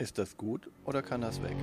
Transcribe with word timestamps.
Ist 0.00 0.16
das 0.16 0.36
gut 0.36 0.70
oder 0.84 1.02
kann 1.02 1.22
das 1.22 1.42
weg? 1.42 1.56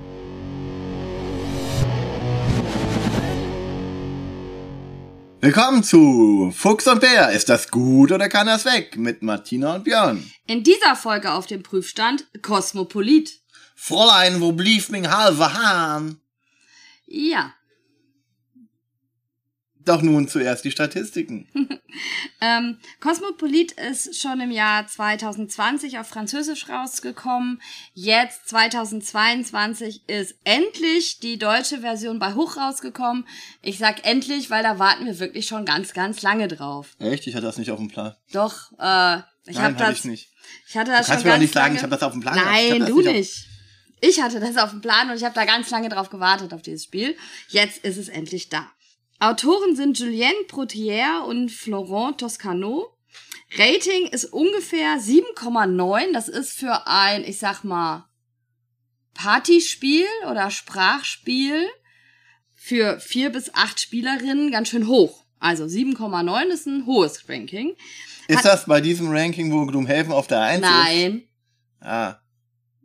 Willkommen 5.40 5.82
zu 5.82 6.52
Fuchs 6.54 6.86
und 6.86 7.00
Bär. 7.00 7.30
Ist 7.30 7.48
das 7.48 7.70
gut 7.70 8.12
oder 8.12 8.28
kann 8.28 8.46
das 8.46 8.66
weg? 8.66 8.98
Mit 8.98 9.22
Martina 9.22 9.76
und 9.76 9.84
Björn. 9.84 10.30
In 10.46 10.62
dieser 10.62 10.96
Folge 10.96 11.32
auf 11.32 11.46
dem 11.46 11.62
Prüfstand 11.62 12.26
Kosmopolit. 12.42 13.40
Fräulein, 13.74 14.42
wo 14.42 14.52
blieb 14.52 14.90
mein 14.90 15.10
halber 15.10 15.54
Hahn? 15.54 16.20
Ja. 17.06 17.54
Doch 19.86 20.02
nun 20.02 20.28
zuerst 20.28 20.64
die 20.64 20.70
Statistiken. 20.70 21.48
Ähm, 22.42 22.76
Cosmopolit 23.00 23.72
ist 23.72 24.20
schon 24.20 24.38
im 24.40 24.50
Jahr 24.50 24.86
2020 24.86 25.98
auf 25.98 26.06
Französisch 26.06 26.68
rausgekommen. 26.68 27.62
Jetzt 27.94 28.50
2022 28.50 30.06
ist 30.06 30.34
endlich 30.44 31.20
die 31.20 31.38
deutsche 31.38 31.78
Version 31.78 32.18
bei 32.18 32.34
Hoch 32.34 32.58
rausgekommen. 32.58 33.26
Ich 33.62 33.78
sag 33.78 34.06
endlich, 34.06 34.50
weil 34.50 34.62
da 34.62 34.78
warten 34.78 35.06
wir 35.06 35.18
wirklich 35.18 35.46
schon 35.46 35.64
ganz, 35.64 35.94
ganz 35.94 36.20
lange 36.20 36.48
drauf. 36.48 36.88
Echt? 36.98 37.26
Ich 37.26 37.34
hatte 37.34 37.46
das 37.46 37.56
nicht 37.56 37.70
auf 37.70 37.78
dem 37.78 37.88
Plan. 37.88 38.14
Doch, 38.32 38.72
äh, 38.78 39.20
ich 39.46 39.58
habe 39.58 39.74
das. 39.78 39.92
ich 39.98 40.04
nicht. 40.04 40.28
Ich 40.68 40.76
hatte 40.76 40.90
das 40.90 41.06
Du 41.06 41.12
kannst 41.12 41.22
schon 41.22 41.28
mir 41.28 41.32
ganz 41.34 41.42
nicht 41.42 41.54
sagen, 41.54 41.66
lange. 41.68 41.76
ich 41.76 41.82
habe 41.82 41.90
das 41.94 42.02
auf 42.02 42.12
dem 42.12 42.20
Plan 42.20 42.34
Nein, 42.36 42.80
du 42.86 42.96
nicht 42.98 43.08
auf- 43.08 43.14
nicht. 43.14 43.46
Ich 44.02 44.20
hatte 44.20 44.38
das 44.40 44.58
auf 44.58 44.70
dem 44.70 44.82
Plan 44.82 45.08
und 45.10 45.16
ich 45.16 45.24
habe 45.24 45.34
da 45.34 45.46
ganz 45.46 45.70
lange 45.70 45.88
drauf 45.88 46.10
gewartet 46.10 46.52
auf 46.52 46.60
dieses 46.60 46.84
Spiel. 46.84 47.16
Jetzt 47.48 47.78
ist 47.82 47.96
es 47.96 48.08
endlich 48.10 48.50
da. 48.50 48.70
Autoren 49.18 49.74
sind 49.76 49.98
Julien 49.98 50.34
Protier 50.48 51.24
und 51.26 51.50
Florent 51.50 52.20
Toscano. 52.20 52.92
Rating 53.56 54.06
ist 54.08 54.26
ungefähr 54.26 54.98
7,9. 54.98 56.12
Das 56.12 56.28
ist 56.28 56.52
für 56.58 56.86
ein, 56.86 57.24
ich 57.24 57.38
sag 57.38 57.64
mal, 57.64 58.06
Partyspiel 59.14 60.06
oder 60.30 60.50
Sprachspiel 60.50 61.66
für 62.54 63.00
vier 63.00 63.30
bis 63.30 63.54
acht 63.54 63.80
Spielerinnen 63.80 64.50
ganz 64.50 64.68
schön 64.68 64.86
hoch. 64.86 65.24
Also 65.38 65.64
7,9 65.64 66.46
ist 66.46 66.66
ein 66.66 66.86
hohes 66.86 67.26
Ranking. 67.28 67.74
Ist 68.28 68.44
das 68.44 68.66
bei 68.66 68.80
diesem 68.80 69.08
Ranking, 69.08 69.52
wo 69.52 69.64
Gloomhaven 69.64 70.12
auf 70.12 70.26
der 70.26 70.40
1 70.42 70.62
ist? 70.62 70.70
Nein, 70.70 71.22
Ah. 71.80 72.16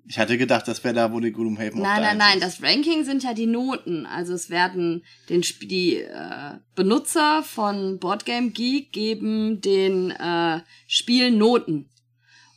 Ich 0.08 0.20
hatte 0.20 0.38
gedacht, 0.38 0.68
das 0.68 0.84
wäre 0.84 0.96
da, 0.96 1.14
wo 1.14 1.20
die 1.20 1.32
Gloomhaven 1.32 1.80
auf 1.80 1.88
Nein, 1.88 2.02
nein, 2.02 2.10
1 2.10 2.18
nein, 2.20 2.40
das 2.40 2.62
Ranking 2.62 3.04
sind 3.06 3.24
ja 3.24 3.34
die 3.34 3.46
Noten. 3.46 4.06
Also 4.06 4.34
es 4.34 4.50
werden 4.50 5.04
den 5.30 5.42
Sp 5.46 5.68
die 5.68 5.98
äh, 5.98 6.58
Benutzer 6.76 7.44
von 7.44 8.00
Boardgame 8.00 8.50
Geek 8.50 8.92
geben 8.92 9.62
den 9.62 10.12
äh, 10.12 10.62
Spielen 10.88 11.38
Noten. 11.38 11.88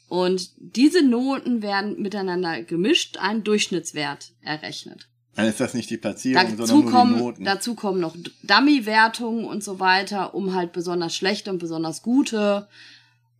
Und 0.08 0.50
diese 0.56 1.02
Noten 1.02 1.62
werden 1.62 2.00
miteinander 2.00 2.62
gemischt, 2.62 3.18
ein 3.18 3.42
Durchschnittswert 3.44 4.32
errechnet. 4.42 5.08
Dann 5.34 5.46
ist 5.46 5.58
das 5.58 5.74
nicht 5.74 5.90
die 5.90 5.96
Platzierung, 5.96 6.56
sondern 6.56 6.58
Dazu 6.58 6.74
nur 6.74 6.84
die 6.84 6.90
kommen, 6.90 7.18
Noten. 7.18 7.44
dazu 7.44 7.74
kommen 7.74 8.00
noch 8.00 8.16
Dummy-Wertungen 8.44 9.44
und 9.44 9.64
so 9.64 9.80
weiter, 9.80 10.34
um 10.34 10.54
halt 10.54 10.72
besonders 10.72 11.16
schlechte 11.16 11.50
und 11.50 11.58
besonders 11.58 12.02
gute. 12.02 12.68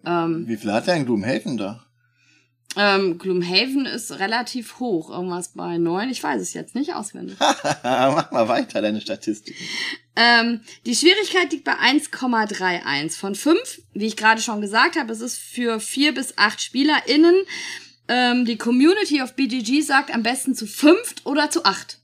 Ähm, 0.05 0.49
Wie 0.49 0.57
viel 0.57 0.73
hat 0.73 0.89
denn 0.89 1.05
Gloomhaven 1.07 1.57
da? 1.57 1.84
Ähm, 2.77 3.19
Gloomhaven 3.19 3.87
ist 3.87 4.19
relativ 4.19 4.79
hoch, 4.81 5.11
irgendwas 5.11 5.49
bei 5.49 5.79
neun. 5.79 6.11
Ich 6.11 6.23
weiß 6.23 6.41
es 6.41 6.55
jetzt 6.55 6.75
nicht 6.75 6.95
auswendig. 6.95 7.37
Mach 7.83 8.31
mal 8.31 8.49
weiter, 8.49 8.83
deine 8.83 9.01
Statistiken. 9.01 9.63
Ähm, 10.17 10.61
die 10.87 10.95
Schwierigkeit 10.95 11.53
liegt 11.53 11.65
bei 11.65 11.75
1,31 11.75 13.17
von 13.17 13.35
5. 13.35 13.83
Wie 13.95 14.07
ich 14.07 14.17
gerade 14.17 14.41
schon 14.41 14.61
gesagt 14.61 14.97
habe, 14.97 15.13
es 15.13 15.21
ist 15.21 15.39
für 15.39 15.81
vier 15.81 16.15
bis 16.15 16.39
acht 16.39 16.61
SpielerInnen. 16.61 17.35
Ähm, 18.09 18.45
die 18.45 18.59
Community 18.59 19.23
of 19.23 19.35
BGG 19.35 19.81
sagt 19.83 20.13
am 20.13 20.23
besten 20.23 20.55
zu 20.55 20.67
fünft 20.67 21.25
oder 21.27 21.51
zu 21.51 21.65
acht. 21.65 21.99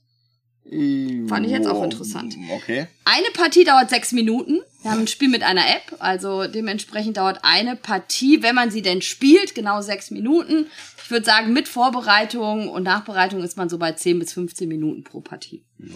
Fand 1.27 1.45
ich 1.45 1.51
jetzt 1.51 1.67
auch 1.67 1.83
interessant. 1.83 2.35
Okay. 2.49 2.87
Eine 3.03 3.27
Partie 3.33 3.65
dauert 3.65 3.89
sechs 3.89 4.13
Minuten. 4.13 4.61
Wir 4.81 4.91
haben 4.91 5.01
ein 5.01 5.07
Spiel 5.07 5.27
mit 5.27 5.43
einer 5.43 5.67
App, 5.67 5.97
also 5.99 6.47
dementsprechend 6.47 7.17
dauert 7.17 7.39
eine 7.43 7.75
Partie, 7.75 8.41
wenn 8.41 8.55
man 8.55 8.71
sie 8.71 8.81
denn 8.81 9.01
spielt, 9.01 9.53
genau 9.53 9.81
sechs 9.81 10.11
Minuten. 10.11 10.67
Ich 11.03 11.11
würde 11.11 11.25
sagen, 11.25 11.51
mit 11.51 11.67
Vorbereitung 11.67 12.69
und 12.69 12.83
Nachbereitung 12.83 13.43
ist 13.43 13.57
man 13.57 13.67
so 13.67 13.77
bei 13.77 13.91
10 13.91 14.19
bis 14.19 14.31
15 14.31 14.69
Minuten 14.69 15.03
pro 15.03 15.19
Partie. 15.19 15.65
Ja. 15.77 15.95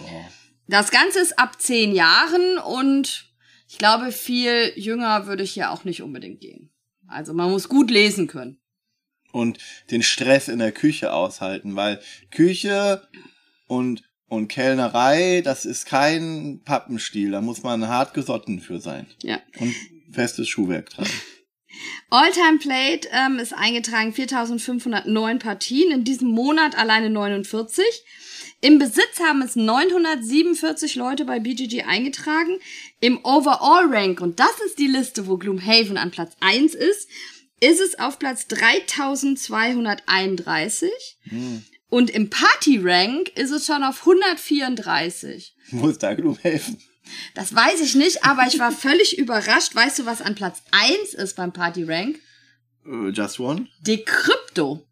Das 0.68 0.90
Ganze 0.90 1.20
ist 1.20 1.38
ab 1.38 1.60
zehn 1.60 1.94
Jahren 1.94 2.58
und 2.58 3.24
ich 3.68 3.78
glaube, 3.78 4.12
viel 4.12 4.72
jünger 4.76 5.26
würde 5.26 5.42
ich 5.42 5.52
hier 5.52 5.70
auch 5.70 5.84
nicht 5.84 6.02
unbedingt 6.02 6.40
gehen. 6.40 6.70
Also 7.08 7.32
man 7.32 7.50
muss 7.50 7.68
gut 7.68 7.90
lesen 7.90 8.26
können. 8.26 8.58
Und 9.32 9.58
den 9.90 10.02
Stress 10.02 10.48
in 10.48 10.58
der 10.58 10.72
Küche 10.72 11.12
aushalten, 11.12 11.76
weil 11.76 12.00
Küche 12.30 13.06
und, 13.66 14.02
und 14.28 14.48
Kellnerei, 14.48 15.40
das 15.44 15.64
ist 15.64 15.86
kein 15.86 16.60
Pappenstiel. 16.64 17.30
Da 17.30 17.40
muss 17.40 17.62
man 17.62 17.86
hart 17.86 18.14
gesotten 18.14 18.60
für 18.60 18.80
sein. 18.80 19.06
Ja. 19.22 19.40
Und 19.58 19.74
festes 20.10 20.48
Schuhwerk 20.48 20.90
tragen. 20.90 21.10
All-Time 22.10 22.58
Played 22.58 23.08
ähm, 23.12 23.38
ist 23.38 23.52
eingetragen 23.52 24.12
4.509 24.12 25.38
Partien, 25.38 25.90
in 25.90 26.04
diesem 26.04 26.28
Monat 26.28 26.78
alleine 26.78 27.10
49. 27.10 27.84
Im 28.62 28.78
Besitz 28.78 29.20
haben 29.20 29.42
es 29.42 29.56
947 29.56 30.96
Leute 30.96 31.26
bei 31.26 31.40
BGG 31.40 31.82
eingetragen. 31.82 32.58
Im 33.00 33.22
Overall 33.24 33.94
Rank, 33.94 34.22
und 34.22 34.40
das 34.40 34.58
ist 34.66 34.78
die 34.78 34.86
Liste, 34.86 35.26
wo 35.26 35.36
Gloomhaven 35.36 35.98
an 35.98 36.10
Platz 36.10 36.34
1 36.40 36.74
ist, 36.74 37.10
ist 37.60 37.80
es 37.80 37.98
auf 37.98 38.18
Platz 38.18 38.46
3231. 38.48 40.90
Und 41.88 42.10
im 42.10 42.30
Party 42.30 42.78
Rank 42.82 43.28
ist 43.36 43.50
es 43.50 43.66
schon 43.66 43.82
auf 43.84 44.00
134. 44.00 45.54
Wo 45.70 45.88
ist 45.88 46.02
da 46.02 46.14
Gloomhaven? 46.14 46.78
Das 47.34 47.54
weiß 47.54 47.80
ich 47.82 47.94
nicht, 47.94 48.24
aber 48.24 48.46
ich 48.48 48.58
war 48.58 48.72
völlig 48.72 49.18
überrascht. 49.18 49.74
Weißt 49.74 50.00
du, 50.00 50.06
was 50.06 50.20
an 50.22 50.34
Platz 50.34 50.62
1 50.72 51.14
ist 51.14 51.36
beim 51.36 51.52
Party 51.52 51.84
Rank? 51.84 52.18
Äh, 52.84 53.10
Just 53.10 53.38
One? 53.38 53.68
Decrypto. 53.80 54.82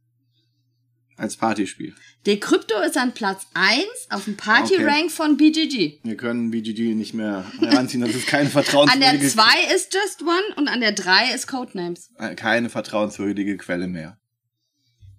Als 1.17 1.37
Partyspiel. 1.37 1.95
Decrypto 2.27 2.81
ist 2.83 2.97
an 2.97 3.13
Platz 3.15 3.47
1 3.55 3.85
auf 4.11 4.25
dem 4.25 4.37
Party 4.37 4.75
Okay. 4.75 4.85
Rank 4.85 5.11
von 5.13 5.37
BGG. 5.37 6.01
Wir 6.03 6.17
können 6.17 6.51
BGG 6.51 6.95
nicht 6.95 7.15
mehr 7.15 7.45
heranziehen. 7.61 8.01
Das 8.03 8.15
ist 8.15 8.27
keine 8.27 8.45
An 8.47 8.51
vertrauenswürdige, 8.51 9.19
der 9.19 9.29
2 9.31 9.75
ist 9.75 9.95
Just 9.95 10.23
One 10.23 10.43
und 10.57 10.67
an 10.69 10.81
der 10.81 10.91
3 10.93 11.33
ist 11.33 11.47
Codenames. 11.47 12.11
äh, 12.19 12.35
keine 12.35 12.69
vertrauenswürdige 12.69 13.57
Quelle 13.59 13.87
mehr. 13.87 14.19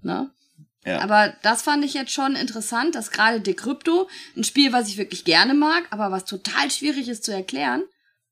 Ne? 0.02 0.32
Ja. 0.86 1.02
Aber 1.02 1.34
das 1.42 1.64
fand 1.64 1.84
ich 1.84 1.94
jetzt 1.94 2.12
schon 2.12 2.36
interessant, 2.36 2.96
dass 2.96 3.12
gerade 3.12 3.42
Decrypto, 3.42 4.08
ein 4.38 4.44
Spiel, 4.44 4.72
was 4.72 4.88
ich 4.88 4.98
wirklich 4.98 5.26
gerne 5.26 5.54
mag, 5.54 5.84
aber 5.90 6.12
was 6.12 6.26
total 6.26 6.70
schwierig 6.70 7.10
ist 7.10 7.24
zu 7.24 7.34
erklären, 7.34 7.84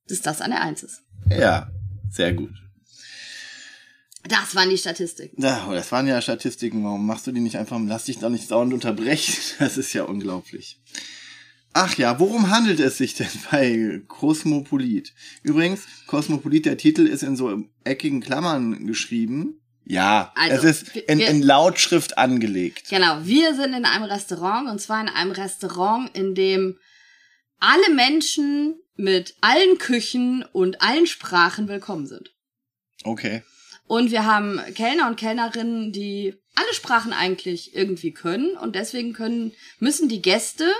dass 0.07 0.21
das 0.21 0.39
an 0.41 0.51
der 0.51 0.61
1 0.61 0.83
ist. 0.83 1.01
ja, 1.29 1.69
sehr 2.11 2.33
gut. 2.33 2.51
Das 4.25 4.55
waren 4.55 4.69
die 4.69 4.77
Statistiken. 4.77 5.41
Ja, 5.41 5.63
aber 5.63 5.75
das 5.75 5.91
waren 5.91 6.07
ja 6.07 6.21
Statistiken. 6.21 6.83
Warum 6.83 7.05
machst 7.05 7.27
du 7.27 7.31
die 7.33 7.41
nicht 7.41 7.57
einfach? 7.57 7.77
Lass 7.85 8.05
dich 8.05 8.19
doch 8.19 8.29
nicht 8.29 8.49
dauernd 8.49 8.73
unterbrechen. 8.73 9.33
Das 9.59 9.77
ist 9.77 9.91
ja 9.93 10.03
unglaublich. 10.03 10.79
Ach 11.73 11.97
ja, 11.97 12.19
worum 12.19 12.49
handelt 12.49 12.79
es 12.79 12.97
sich 12.97 13.15
denn 13.15 13.27
bei 13.51 14.01
Kosmopolit? 14.07 15.13
Übrigens, 15.41 15.87
Kosmopolit, 16.07 16.65
der 16.65 16.77
Titel 16.77 17.05
ist 17.05 17.23
in 17.23 17.35
so 17.35 17.63
eckigen 17.83 18.21
Klammern 18.21 18.85
geschrieben. 18.85 19.59
Ja, 19.85 20.31
Also, 20.35 20.67
es 20.67 20.81
ist 20.83 20.95
in, 20.95 21.19
wir- 21.19 21.27
in 21.29 21.41
Lautschrift 21.43 22.17
angelegt. 22.17 22.89
Genau, 22.89 23.17
wir 23.23 23.53
sind 23.55 23.73
in 23.73 23.85
einem 23.85 24.05
Restaurant 24.05 24.69
und 24.69 24.79
zwar 24.79 25.01
in 25.01 25.09
einem 25.09 25.31
Restaurant, 25.31 26.15
in 26.17 26.35
dem 26.35 26.77
alle 27.59 27.93
Menschen 27.93 28.75
mit 28.95 29.35
allen 29.41 29.77
Küchen 29.77 30.43
und 30.53 30.81
allen 30.81 31.07
Sprachen 31.07 31.67
willkommen 31.67 32.07
sind. 32.07 32.31
Okay. 33.03 33.43
Und 33.85 34.11
wir 34.11 34.25
haben 34.25 34.61
Kellner 34.75 35.07
und 35.07 35.17
Kellnerinnen, 35.17 35.91
die 35.91 36.35
alle 36.55 36.73
Sprachen 36.73 37.11
eigentlich 37.11 37.75
irgendwie 37.75 38.13
können 38.13 38.55
und 38.57 38.75
deswegen 38.75 39.11
können 39.13 39.51
müssen 39.79 40.07
die 40.07 40.21
Gäste, 40.21 40.71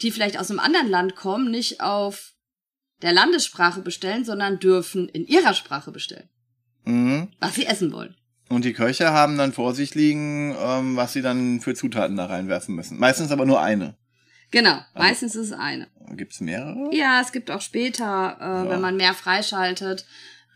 die 0.00 0.10
vielleicht 0.10 0.38
aus 0.38 0.50
einem 0.50 0.60
anderen 0.60 0.88
Land 0.88 1.16
kommen, 1.16 1.50
nicht 1.50 1.80
auf 1.80 2.32
der 3.02 3.12
Landessprache 3.12 3.80
bestellen, 3.82 4.24
sondern 4.24 4.58
dürfen 4.58 5.08
in 5.08 5.26
ihrer 5.26 5.52
Sprache 5.52 5.90
bestellen, 5.90 6.30
Mhm. 6.84 7.28
was 7.40 7.56
sie 7.56 7.66
essen 7.66 7.92
wollen. 7.92 8.16
Und 8.48 8.64
die 8.64 8.72
Köche 8.72 9.12
haben 9.12 9.36
dann 9.38 9.52
vor 9.52 9.74
sich 9.74 9.94
liegen, 9.94 10.54
ähm, 10.58 10.96
was 10.96 11.12
sie 11.12 11.22
dann 11.22 11.60
für 11.60 11.74
Zutaten 11.74 12.16
da 12.16 12.26
reinwerfen 12.26 12.74
müssen. 12.74 12.98
Meistens 12.98 13.30
aber 13.32 13.44
nur 13.44 13.60
eine. 13.60 13.96
Genau, 14.52 14.78
meistens 14.94 15.34
ist 15.34 15.48
es 15.48 15.52
eine. 15.52 15.88
Gibt's 16.12 16.40
mehrere? 16.40 16.90
Ja, 16.92 17.20
es 17.20 17.32
gibt 17.32 17.50
auch 17.50 17.60
später, 17.60 18.36
äh, 18.40 18.70
wenn 18.70 18.80
man 18.80 18.96
mehr 18.96 19.14
freischaltet, 19.14 20.06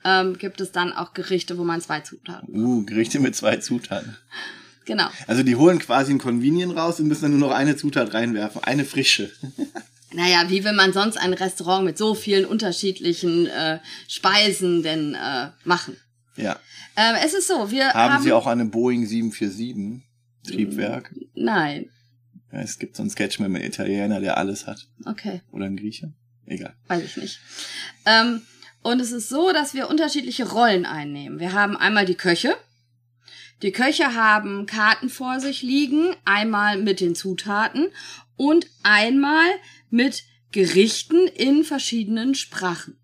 ähm, 0.05 0.39
gibt 0.39 0.61
es 0.61 0.71
dann 0.71 0.93
auch 0.93 1.13
Gerichte, 1.13 1.59
wo 1.59 1.65
man 1.65 1.81
zwei 1.81 2.01
Zutaten. 2.01 2.55
Uh, 2.55 2.87
Gerichte 2.87 3.19
mit 3.19 3.35
zwei 3.35 3.57
Zutaten. 3.57 4.17
Genau. 4.87 5.09
Also 5.27 5.43
die 5.43 5.57
holen 5.57 5.79
quasi 5.79 6.13
ein 6.13 6.19
Convenient 6.19 6.75
raus 6.77 7.01
und 7.01 7.09
müssen 7.09 7.23
dann 7.23 7.39
nur 7.39 7.49
noch 7.49 7.55
eine 7.55 7.77
Zutat 7.77 8.15
reinwerfen. 8.15 8.63
Eine 8.65 8.85
frische. 8.85 9.31
Naja, 10.13 10.47
wie 10.49 10.65
will 10.65 10.73
man 10.73 10.93
sonst 10.93 11.17
ein 11.17 11.33
Restaurant 11.33 11.85
mit 11.85 11.97
so 11.97 12.17
vielen 12.17 12.45
unterschiedlichen 12.45 13.47
äh, 13.47 13.79
Speisen 14.09 14.83
denn 14.83 15.15
äh, 15.15 15.51
machen? 15.63 15.97
Ja. 16.37 16.59
Ähm, 16.97 17.17
es 17.25 17.35
ist 17.35 17.49
so, 17.49 17.71
wir 17.71 17.89
Haben, 17.89 18.15
haben, 18.15 18.23
Sie 18.23 18.33
auch 18.33 18.47
eine 18.47 18.65
Boeing 18.67 19.07
747? 19.07 20.07
Triebwerk. 20.47 21.15
Nein. 21.35 21.91
Ja, 22.53 22.61
es 22.61 22.79
gibt 22.79 22.97
so 22.97 23.03
einen 23.03 23.11
Sketch 23.11 23.39
mit 23.39 23.47
einem 23.47 23.63
Italiener, 23.63 24.21
der 24.21 24.37
alles 24.39 24.67
hat. 24.67 24.89
Okay. 25.05 25.43
Oder 25.53 25.67
ein 25.67 25.77
Grieche. 25.77 26.13
Egal. 26.47 26.75
Weiß 26.89 27.05
ich 27.05 27.17
nicht. 27.17 27.41
Ähm, 28.07 28.43
und 28.83 29.01
es 29.01 29.13
ist 29.13 29.29
so, 29.29 29.53
dass 29.53 29.75
wir 29.75 29.89
unterschiedliche 29.89 30.49
Rollen 30.49 30.87
einnehmen. 30.87 31.39
Wir 31.39 31.53
haben 31.53 31.77
einmal 31.77 32.07
die 32.07 32.15
Köche. 32.15 32.57
Die 33.63 33.73
Köche 33.73 34.15
haben 34.15 34.67
Karten 34.67 35.11
vor 35.11 35.39
sich 35.39 35.63
liegen, 35.63 36.17
einmal 36.25 36.79
mit 36.79 37.01
den 37.01 37.15
Zutaten 37.15 37.89
und 38.37 38.67
einmal 38.83 39.47
mit 39.91 40.25
Gerichten 40.51 41.29
in 41.29 41.63
verschiedenen 41.63 42.35
Sprachen. 42.35 42.99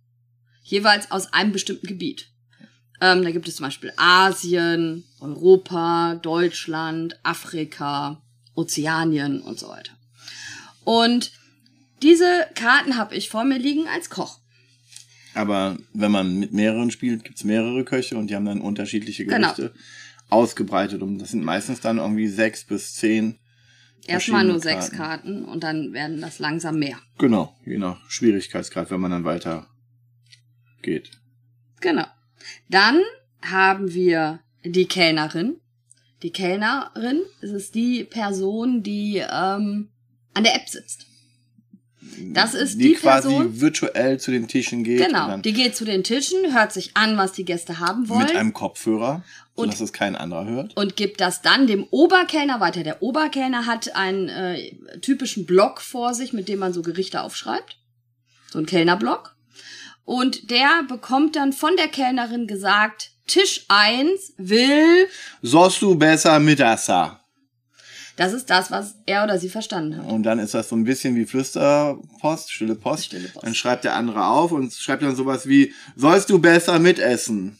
Jeweils 0.62 1.11
aus 1.11 1.32
einem 1.32 1.52
bestimmten 1.52 1.87
Gebiet. 1.87 2.32
Ähm, 3.01 3.23
da 3.23 3.31
gibt 3.31 3.47
es 3.49 3.57
zum 3.57 3.67
Beispiel 3.67 3.93
Asien, 3.97 5.05
Europa, 5.21 6.15
Deutschland, 6.23 7.19
Afrika, 7.23 8.23
Ozeanien 8.55 9.41
und 9.43 9.59
so 9.59 9.69
weiter. 9.69 9.93
Und 10.85 11.33
diese 12.03 12.47
Karten 12.55 12.97
habe 12.97 13.15
ich 13.15 13.29
vor 13.29 13.45
mir 13.45 13.59
liegen 13.59 13.87
als 13.89 14.11
Koch. 14.11 14.39
Aber 15.35 15.77
wenn 15.93 16.11
man 16.11 16.39
mit 16.39 16.53
mehreren 16.53 16.91
spielt, 16.91 17.25
gibt's 17.25 17.45
mehrere 17.45 17.85
Köche 17.85 18.17
und 18.17 18.29
die 18.29 18.35
haben 18.37 18.47
dann 18.47 18.61
unterschiedliche 18.61 19.27
Genau. 19.27 19.53
Gerichte 19.55 19.75
ausgebreitet. 20.31 21.03
Und 21.03 21.19
das 21.19 21.31
sind 21.31 21.45
meistens 21.45 21.81
dann 21.81 21.99
irgendwie 21.99 22.29
sechs 22.29 22.65
bis 22.65 22.95
zehn. 22.95 23.39
Erstmal 24.07 24.45
nur 24.45 24.61
verschiedene 24.61 24.83
sechs 24.83 24.97
Karten 24.97 25.45
und 25.45 25.63
dann 25.65 25.93
werden 25.93 26.21
das 26.21 26.39
langsam 26.39 26.79
mehr. 26.79 26.99
Genau, 27.19 27.57
je 27.67 27.77
nach 27.77 27.99
Schwierigkeitsgrad, 28.09 28.91
wenn 28.91 29.01
man 29.01 29.11
dann 29.11 29.25
weiter 29.25 29.67
geht. 30.83 31.11
Genau. 31.81 32.07
Dann 32.69 33.01
haben 33.43 33.93
wir 33.93 34.41
die 34.65 34.87
Kellnerin. 34.87 35.57
Die 36.23 36.31
Kellnerin 36.31 37.21
es 37.41 37.51
ist 37.51 37.75
die 37.75 38.05
Person, 38.05 38.83
die 38.83 39.19
ähm, 39.19 39.89
an 40.35 40.45
der 40.45 40.55
App 40.57 40.69
sitzt. 40.69 41.07
Das 42.33 42.55
ist 42.55 42.79
die 42.81 42.95
quasi 42.95 43.29
Person- 43.29 43.61
virtuell 43.61 44.19
zu 44.21 44.31
den 44.31 44.47
Tischen 44.49 44.85
geht. 44.85 45.05
Genau. 45.05 45.37
Die 45.39 45.53
geht 45.53 45.75
zu 45.77 45.85
den 45.85 46.05
Tischen, 46.05 46.55
hört 46.55 46.73
sich 46.73 46.97
an, 46.97 47.17
was 47.17 47.33
die 47.33 47.45
Gäste 47.45 47.81
haben 47.81 48.09
wollen. 48.09 48.21
mit 48.27 48.37
einem 48.37 48.53
Kopfhörer, 48.53 49.25
Und- 49.55 49.67
sodass 49.67 49.81
es 49.81 49.93
kein 49.93 50.15
anderer 50.17 50.47
hört. 50.47 50.77
und 50.77 50.97
gibt 50.97 51.21
das 51.21 51.43
dann 51.43 51.67
dem 51.67 51.85
Oberkellner 51.91 52.61
weiter. 52.61 52.83
Der 52.85 53.03
Oberkellner 53.03 53.67
hat 53.67 53.95
einen 53.97 54.29
äh, 54.29 54.71
typischen 55.01 55.47
Block 55.47 55.81
vor 55.81 56.15
sich, 56.15 56.33
mit 56.33 56.49
dem 56.49 56.61
man 56.61 56.73
so 56.73 56.83
Gerichte 56.83 57.21
aufschreibt. 57.23 57.77
So 58.51 58.59
ein 58.61 58.67
Kellnerblock. 58.67 59.35
Und 60.06 60.50
der 60.50 60.85
bekommt 60.88 61.37
dann 61.37 61.53
von 61.53 61.76
der 61.76 61.88
Kellnerin 61.88 62.47
gesagt, 62.47 63.11
Tisch 63.26 63.67
1 63.69 64.35
will, 64.38 65.08
Sollst 65.43 65.82
du 65.82 65.94
besser 65.97 66.38
mit 66.38 66.61
Assa? 66.62 67.20
das 68.17 68.32
ist 68.32 68.49
das, 68.49 68.70
was 68.70 68.94
er 69.05 69.25
oder 69.25 69.38
sie 69.38 69.50
verstanden 69.50 69.99
hat. 69.99 70.11
Und 70.11 70.23
dann 70.23 70.38
ist 70.38 70.55
das 70.55 70.70
so 70.70 70.76
ein 70.76 70.85
bisschen 70.85 71.14
wie 71.17 71.26
Flüsterpost, 71.26 72.50
stille 72.50 72.75
Post. 72.75 73.06
Stille 73.06 73.29
Post. 73.29 73.44
Dann 73.44 73.55
schreibt 73.55 73.85
der 73.85 73.94
andere 73.94 74.25
auf 74.25 74.53
und 74.53 74.73
schreibt 74.73 75.03
dann 75.03 75.14
sowas 75.14 75.47
wie, 75.49 75.75
sollst 75.97 76.31
du 76.31 76.38
besser 76.38 76.79
mitessen? 76.79 77.59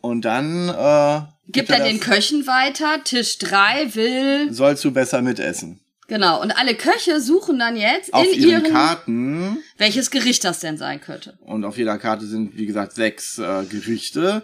Und 0.00 0.24
dann 0.24 0.68
äh, 0.70 1.20
Gibt 1.48 1.68
er 1.70 1.84
den 1.84 1.98
das, 1.98 2.06
Köchen 2.06 2.46
weiter, 2.46 3.04
Tisch 3.04 3.36
3 3.38 3.94
will, 3.94 4.52
sollst 4.52 4.84
du 4.84 4.90
besser 4.92 5.20
mitessen? 5.20 5.80
Genau. 6.10 6.42
Und 6.42 6.50
alle 6.50 6.74
Köche 6.74 7.20
suchen 7.22 7.58
dann 7.58 7.76
jetzt 7.76 8.12
Auf 8.12 8.26
in 8.26 8.34
ihren 8.34 8.64
ihren, 8.64 8.72
Karten 8.74 9.58
welches 9.78 10.10
Gericht 10.10 10.44
das 10.44 10.60
denn 10.60 10.76
sein 10.76 11.00
könnte. 11.00 11.38
und 11.40 11.64
auf 11.64 11.78
jeder 11.78 11.96
Karte 11.96 12.26
sind, 12.26 12.58
wie 12.58 12.66
gesagt, 12.66 12.92
sechs 12.92 13.38
äh, 13.38 13.64
Gerichte. 13.64 14.42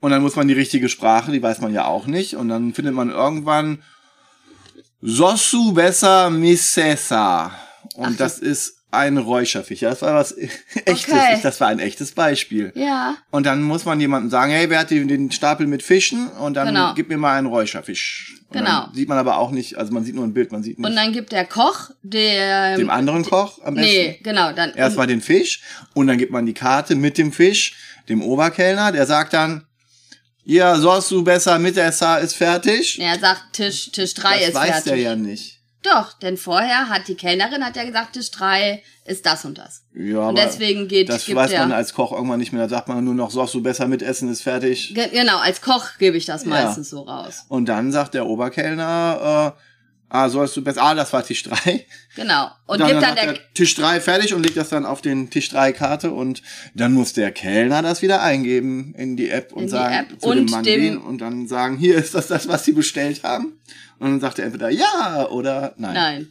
Und 0.00 0.10
dann 0.10 0.20
muss 0.20 0.36
man 0.36 0.46
die 0.46 0.54
richtige 0.54 0.90
Sprache, 0.90 1.32
die 1.32 1.42
weiß 1.42 1.62
man 1.62 1.72
ja 1.72 1.86
auch 1.86 2.06
nicht. 2.06 2.36
Und 2.36 2.50
dann 2.50 2.74
findet 2.74 2.94
man 2.94 3.08
irgendwann 3.08 3.82
Sossu 5.00 5.72
besser 5.72 6.28
misesa. 6.28 7.52
Und 7.94 8.12
Ach, 8.12 8.16
das 8.18 8.38
ist 8.38 8.75
ein 8.90 9.18
Räucherfisch. 9.18 9.80
Ja, 9.82 9.90
das 9.90 10.02
war 10.02 10.14
was 10.14 10.32
echtes. 10.86 11.12
Okay. 11.12 11.38
Das 11.42 11.60
war 11.60 11.68
ein 11.68 11.78
echtes 11.80 12.12
Beispiel. 12.12 12.72
Ja, 12.74 13.16
Und 13.30 13.44
dann 13.46 13.62
muss 13.62 13.84
man 13.84 14.00
jemandem 14.00 14.30
sagen, 14.30 14.52
hey, 14.52 14.70
wer 14.70 14.78
hat 14.80 14.90
den, 14.90 15.30
Stapel 15.30 15.66
mit 15.66 15.82
Fischen? 15.82 16.28
Und 16.28 16.54
dann 16.54 16.68
Genau. 16.68 16.94
gib 16.94 17.08
mir 17.08 17.18
mal 17.18 17.36
einen 17.36 17.46
Räucherfisch. 17.46 18.34
Und 18.48 18.58
Genau. 18.58 18.88
Sieht 18.94 19.08
man 19.08 19.18
aber 19.18 19.38
auch 19.38 19.50
nicht, 19.50 19.76
also 19.76 19.92
man 19.92 20.04
sieht 20.04 20.14
nur 20.14 20.24
ein 20.24 20.32
Bild, 20.32 20.52
man 20.52 20.62
sieht 20.62 20.78
nicht 20.78 20.86
und 20.88 20.94
dann 20.94 21.12
gibt 21.12 21.32
der 21.32 21.44
Koch 21.44 21.90
der 22.02 22.76
dem 22.76 22.90
anderen 22.90 23.24
Koch 23.24 23.58
am 23.64 23.74
besten. 23.74 23.90
Nee, 23.90 24.20
genau, 24.22 24.52
dann 24.52 24.72
Erstmal 24.72 25.08
den 25.08 25.20
Fisch 25.20 25.60
und 25.94 26.06
dann 26.06 26.16
gibt 26.16 26.30
man 26.30 26.46
die 26.46 26.54
Karte 26.54 26.94
mit 26.94 27.18
dem 27.18 27.32
Fisch 27.32 27.74
dem 28.08 28.22
Oberkellner, 28.22 28.92
der 28.92 29.04
sagt 29.04 29.32
dann, 29.32 29.66
ja, 30.44 30.76
sollst 30.76 31.10
du 31.10 31.24
besser 31.24 31.58
Mitesser 31.58 32.20
ist 32.20 32.34
fertig. 32.36 33.00
er 33.00 33.18
sagt 33.18 33.52
Tisch 33.54 33.90
Tisch 33.90 34.14
3 34.14 34.38
das 34.38 34.48
ist 34.48 34.54
weiß 34.54 34.66
fertig. 34.68 34.84
der 34.92 34.96
ja 34.98 35.16
nicht. 35.16 35.55
Doch, 35.88 36.12
denn 36.14 36.36
vorher 36.36 36.88
hat 36.88 37.06
die 37.08 37.14
Kellnerin 37.14 37.64
hat 37.64 37.76
ja 37.76 37.84
gesagt 37.84 38.14
Tisch 38.14 38.30
3 38.32 38.82
ist 39.04 39.24
das 39.24 39.44
und 39.44 39.56
das. 39.58 39.84
Ja, 39.94 40.28
Und 40.28 40.36
deswegen 40.38 40.88
geht 40.88 41.08
das 41.08 41.32
weiß 41.32 41.50
der 41.50 41.60
man 41.60 41.72
als 41.72 41.94
Koch 41.94 42.12
irgendwann 42.12 42.40
nicht 42.40 42.52
mehr. 42.52 42.62
Da 42.62 42.68
sagt 42.68 42.88
man 42.88 43.04
nur 43.04 43.14
noch, 43.14 43.30
sollst 43.30 43.54
du 43.54 43.62
besser 43.62 43.86
mitessen 43.86 44.28
ist 44.30 44.42
fertig. 44.42 44.92
Ge- 44.94 45.10
genau, 45.10 45.38
als 45.38 45.60
Koch 45.60 45.86
gebe 45.98 46.16
ich 46.16 46.26
das 46.26 46.42
Ja. 46.44 46.48
meistens 46.50 46.90
so 46.90 47.02
raus. 47.02 47.44
Und 47.48 47.66
dann 47.68 47.92
sagt 47.92 48.14
der 48.14 48.26
Oberkellner, 48.26 49.54
äh, 49.56 49.60
ah, 50.08 50.28
sollst 50.28 50.56
du 50.56 50.62
besser, 50.64 50.82
ah, 50.82 50.94
das 50.94 51.12
war 51.12 51.24
Tisch 51.24 51.44
3. 51.44 51.84
Genau. 52.16 52.48
Und 52.66 52.80
dann, 52.80 52.88
gibt 52.88 53.02
dann 53.02 53.14
dann 53.14 53.26
der 53.26 53.34
er 53.36 53.52
Tisch 53.54 53.74
3 53.76 54.00
fertig 54.00 54.34
und 54.34 54.42
legt 54.42 54.56
das 54.56 54.70
dann 54.70 54.86
auf 54.86 55.02
den 55.02 55.30
Tisch 55.30 55.50
3 55.50 55.72
Karte 55.72 56.10
und 56.10 56.42
dann 56.74 56.92
muss 56.92 57.12
der 57.12 57.30
Kellner 57.30 57.82
das 57.82 58.02
wieder 58.02 58.22
eingeben 58.22 58.94
in 58.96 59.16
die 59.16 59.30
App 59.30 59.52
und 59.52 59.60
In 59.62 59.66
die 59.66 59.70
sagen 59.72 59.94
App 59.94 60.20
zu 60.20 60.32
dem 60.32 60.40
und 60.44 60.50
Mann 60.50 60.64
dem- 60.64 60.80
den 60.80 60.96
und 60.98 61.18
dann 61.20 61.46
sagen, 61.46 61.76
hier 61.76 61.96
ist 61.96 62.14
das 62.14 62.26
das, 62.26 62.48
was 62.48 62.64
sie 62.64 62.72
bestellt 62.72 63.22
haben. 63.22 63.60
Und 63.98 64.10
dann 64.10 64.20
sagt 64.20 64.38
er 64.38 64.46
entweder 64.46 64.68
ja 64.70 65.26
oder 65.30 65.74
nein. 65.78 65.94
Nein. 65.94 66.28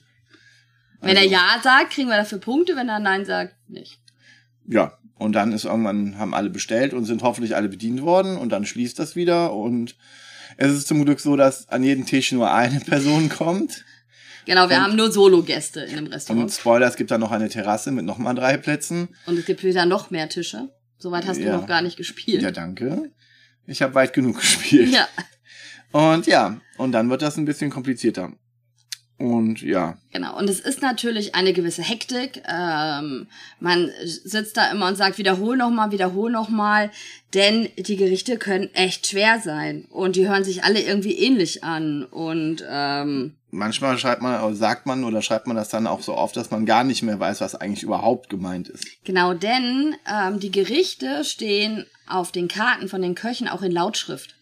Wenn 1.01 1.17
Also- 1.17 1.21
er 1.29 1.31
Ja 1.31 1.59
sagt, 1.63 1.91
kriegen 1.93 2.09
wir 2.09 2.17
dafür 2.17 2.39
Punkte, 2.39 2.75
wenn 2.75 2.89
er 2.89 2.99
Nein 2.99 3.25
sagt, 3.25 3.55
nicht. 3.69 3.99
Ja. 4.67 4.97
Und 5.17 5.31
dann 5.33 5.53
ist 5.53 5.63
irgendwann, 5.63 6.17
haben 6.17 6.33
alle 6.33 6.49
bestellt 6.49 6.93
und 6.93 7.05
sind 7.05 7.23
hoffentlich 7.23 7.55
alle 7.55 7.69
bedient 7.69 8.01
worden 8.01 8.35
und 8.37 8.49
dann 8.49 8.65
schließt 8.65 8.99
das 8.99 9.15
wieder 9.15 9.53
und 9.53 9.95
es 10.57 10.73
ist 10.73 10.87
zum 10.87 11.05
Glück 11.05 11.21
so, 11.21 11.37
dass 11.37 11.69
an 11.69 11.83
jeden 11.83 12.05
Tisch 12.05 12.31
nur 12.33 12.51
eine 12.53 12.79
Person 12.81 13.29
kommt. 13.29 13.85
Genau, 14.45 14.69
wir 14.69 14.75
Und- 14.77 14.83
haben 14.83 14.95
nur 14.97 15.11
Solo-Gäste 15.11 15.81
in 15.81 15.95
dem 15.95 16.05
Und 16.05 16.13
Restaurant. 16.13 16.51
Spoiler, 16.51 16.87
es 16.87 16.97
gibt 16.97 17.11
dann 17.11 17.21
noch 17.21 17.31
eine 17.31 17.47
Terrasse 17.49 17.91
mit 17.91 18.03
nochmal 18.05 18.35
drei 18.35 18.57
Plätzen. 18.57 19.09
Und 19.25 19.39
es 19.39 19.45
gibt 19.45 19.63
wieder 19.63 19.85
noch 19.85 20.11
mehr 20.11 20.27
Tische. 20.29 20.69
Soweit 20.97 21.25
hast 21.25 21.37
Ja. 21.39 21.51
du 21.51 21.57
noch 21.61 21.67
gar 21.67 21.81
nicht 21.81 21.95
gespielt. 21.97 22.41
Ja, 22.41 22.51
danke. 22.51 23.09
Ich 23.67 23.81
habe 23.81 23.95
weit 23.95 24.11
genug 24.13 24.35
gespielt. 24.41 24.89
ja. 24.91 25.07
Und 25.95 26.27
ja, 26.27 26.59
und 26.77 26.91
dann 26.91 27.09
wird 27.09 27.21
das 27.21 27.37
ein 27.37 27.45
bisschen 27.45 27.69
komplizierter. 27.69 28.33
Und 29.17 29.61
ja, 29.61 29.97
Genau, 30.11 30.37
und 30.37 30.49
es 30.49 30.59
ist 30.59 30.81
natürlich 30.81 31.35
eine 31.35 31.53
gewisse 31.53 31.81
Hektik. 31.81 32.43
Ähm, 32.45 33.27
man 33.61 33.89
sitzt 34.03 34.57
da 34.57 34.69
immer 34.71 34.89
und 34.89 34.97
sagt, 34.97 35.17
wiederhol 35.17 35.55
nochmal, 35.55 35.91
wiederhol 35.91 36.29
nochmal, 36.29 36.91
denn 37.33 37.69
die 37.77 37.95
Gerichte 37.95 38.37
können 38.37 38.69
echt 38.73 39.07
schwer 39.07 39.39
sein 39.39 39.85
und 39.89 40.17
die 40.17 40.27
hören 40.27 40.43
sich 40.43 40.65
alle 40.65 40.81
irgendwie 40.81 41.17
ähnlich 41.17 41.63
an. 41.63 42.03
Und 42.03 42.61
ähm, 42.69 43.35
manchmal 43.51 43.97
schreibt 43.97 44.21
man, 44.21 44.43
oder 44.43 44.53
sagt 44.53 44.85
man 44.85 45.05
oder 45.05 45.21
schreibt 45.21 45.47
man 45.47 45.55
das 45.55 45.69
dann 45.69 45.87
auch 45.87 46.01
so 46.01 46.13
oft, 46.13 46.35
dass 46.35 46.51
man 46.51 46.65
gar 46.65 46.83
nicht 46.83 47.03
mehr 47.03 47.21
weiß, 47.21 47.39
was 47.39 47.55
eigentlich 47.55 47.83
überhaupt 47.83 48.29
gemeint 48.29 48.67
ist. 48.67 48.85
genau, 49.05 49.33
denn 49.33 49.95
ähm, 50.13 50.41
die 50.41 50.51
Gerichte 50.51 51.23
stehen 51.23 51.85
auf 52.05 52.33
den 52.33 52.49
Karten 52.49 52.89
von 52.89 53.01
den 53.01 53.15
Köchen 53.15 53.47
auch 53.47 53.61
in 53.61 53.71
Lautschrift. 53.71 54.34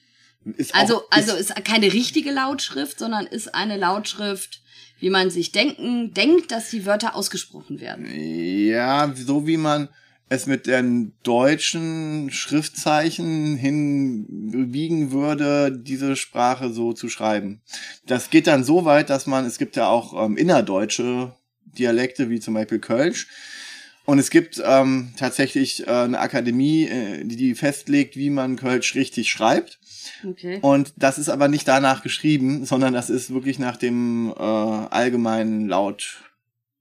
Ist 0.57 0.75
Also, 0.75 0.97
auch, 0.97 1.11
also 1.11 1.35
ist, 1.35 1.53
keine 1.63 1.91
richtige 1.93 2.31
Lautschrift, 2.31 2.99
sondern 2.99 3.25
ist 3.25 3.53
eine 3.53 3.77
Lautschrift, 3.77 4.61
wie 4.99 5.09
man 5.09 5.29
sich 5.29 5.51
denken, 5.51 6.13
denkt, 6.13 6.51
dass 6.51 6.69
die 6.69 6.85
Wörter 6.85 7.15
ausgesprochen 7.15 7.79
werden. 7.79 8.07
ja, 8.07 9.13
so 9.15 9.47
wie 9.47 9.57
man 9.57 9.89
es 10.29 10.45
mit 10.47 10.65
den 10.65 11.13
deutschen 11.23 12.31
Schriftzeichen 12.31 13.55
hinbiegen 13.55 15.11
würde, 15.11 15.71
diese 15.71 16.15
Sprache 16.15 16.71
so 16.71 16.93
zu 16.93 17.09
schreiben. 17.09 17.61
Das 18.05 18.29
geht 18.29 18.47
dann 18.47 18.63
so 18.63 18.85
weit, 18.85 19.09
dass 19.09 19.27
man, 19.27 19.45
es 19.45 19.57
gibt 19.57 19.75
ja 19.75 19.87
auch 19.87 20.25
ähm, 20.25 20.37
innerdeutsche 20.37 21.35
Dialekte, 21.65 22.29
wie 22.29 22.39
zum 22.39 22.53
Beispiel 22.55 22.79
Kölsch. 22.79 23.27
Und 24.05 24.19
es 24.19 24.29
gibt 24.29 24.61
ähm, 24.65 25.13
tatsächlich 25.17 25.87
äh, 25.87 25.91
eine 25.91 26.19
Akademie, 26.19 26.85
äh, 26.85 27.23
die, 27.23 27.35
die 27.35 27.55
festlegt, 27.55 28.17
wie 28.17 28.29
man 28.29 28.57
Kölsch 28.57 28.95
richtig 28.95 29.29
schreibt. 29.31 29.79
Okay. 30.27 30.59
Und 30.61 30.93
das 30.97 31.17
ist 31.17 31.29
aber 31.29 31.47
nicht 31.47 31.67
danach 31.67 32.03
geschrieben, 32.03 32.65
sondern 32.65 32.93
das 32.93 33.09
ist 33.09 33.33
wirklich 33.33 33.59
nach 33.59 33.77
dem 33.77 34.33
äh, 34.35 34.41
allgemeinen 34.41 35.67
Laut. 35.67 36.23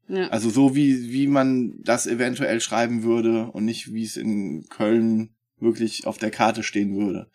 Ja. 0.08 0.28
Also 0.28 0.50
so 0.50 0.74
wie, 0.74 1.12
wie 1.12 1.26
man 1.26 1.82
das 1.82 2.06
eventuell 2.06 2.60
schreiben 2.60 3.02
würde 3.02 3.46
und 3.46 3.64
nicht 3.64 3.92
wie 3.92 4.04
es 4.04 4.16
in 4.16 4.68
Köln 4.68 5.30
wirklich 5.58 6.06
auf 6.06 6.18
der 6.18 6.30
Karte 6.30 6.62
stehen 6.62 6.96
würde. 6.96 7.30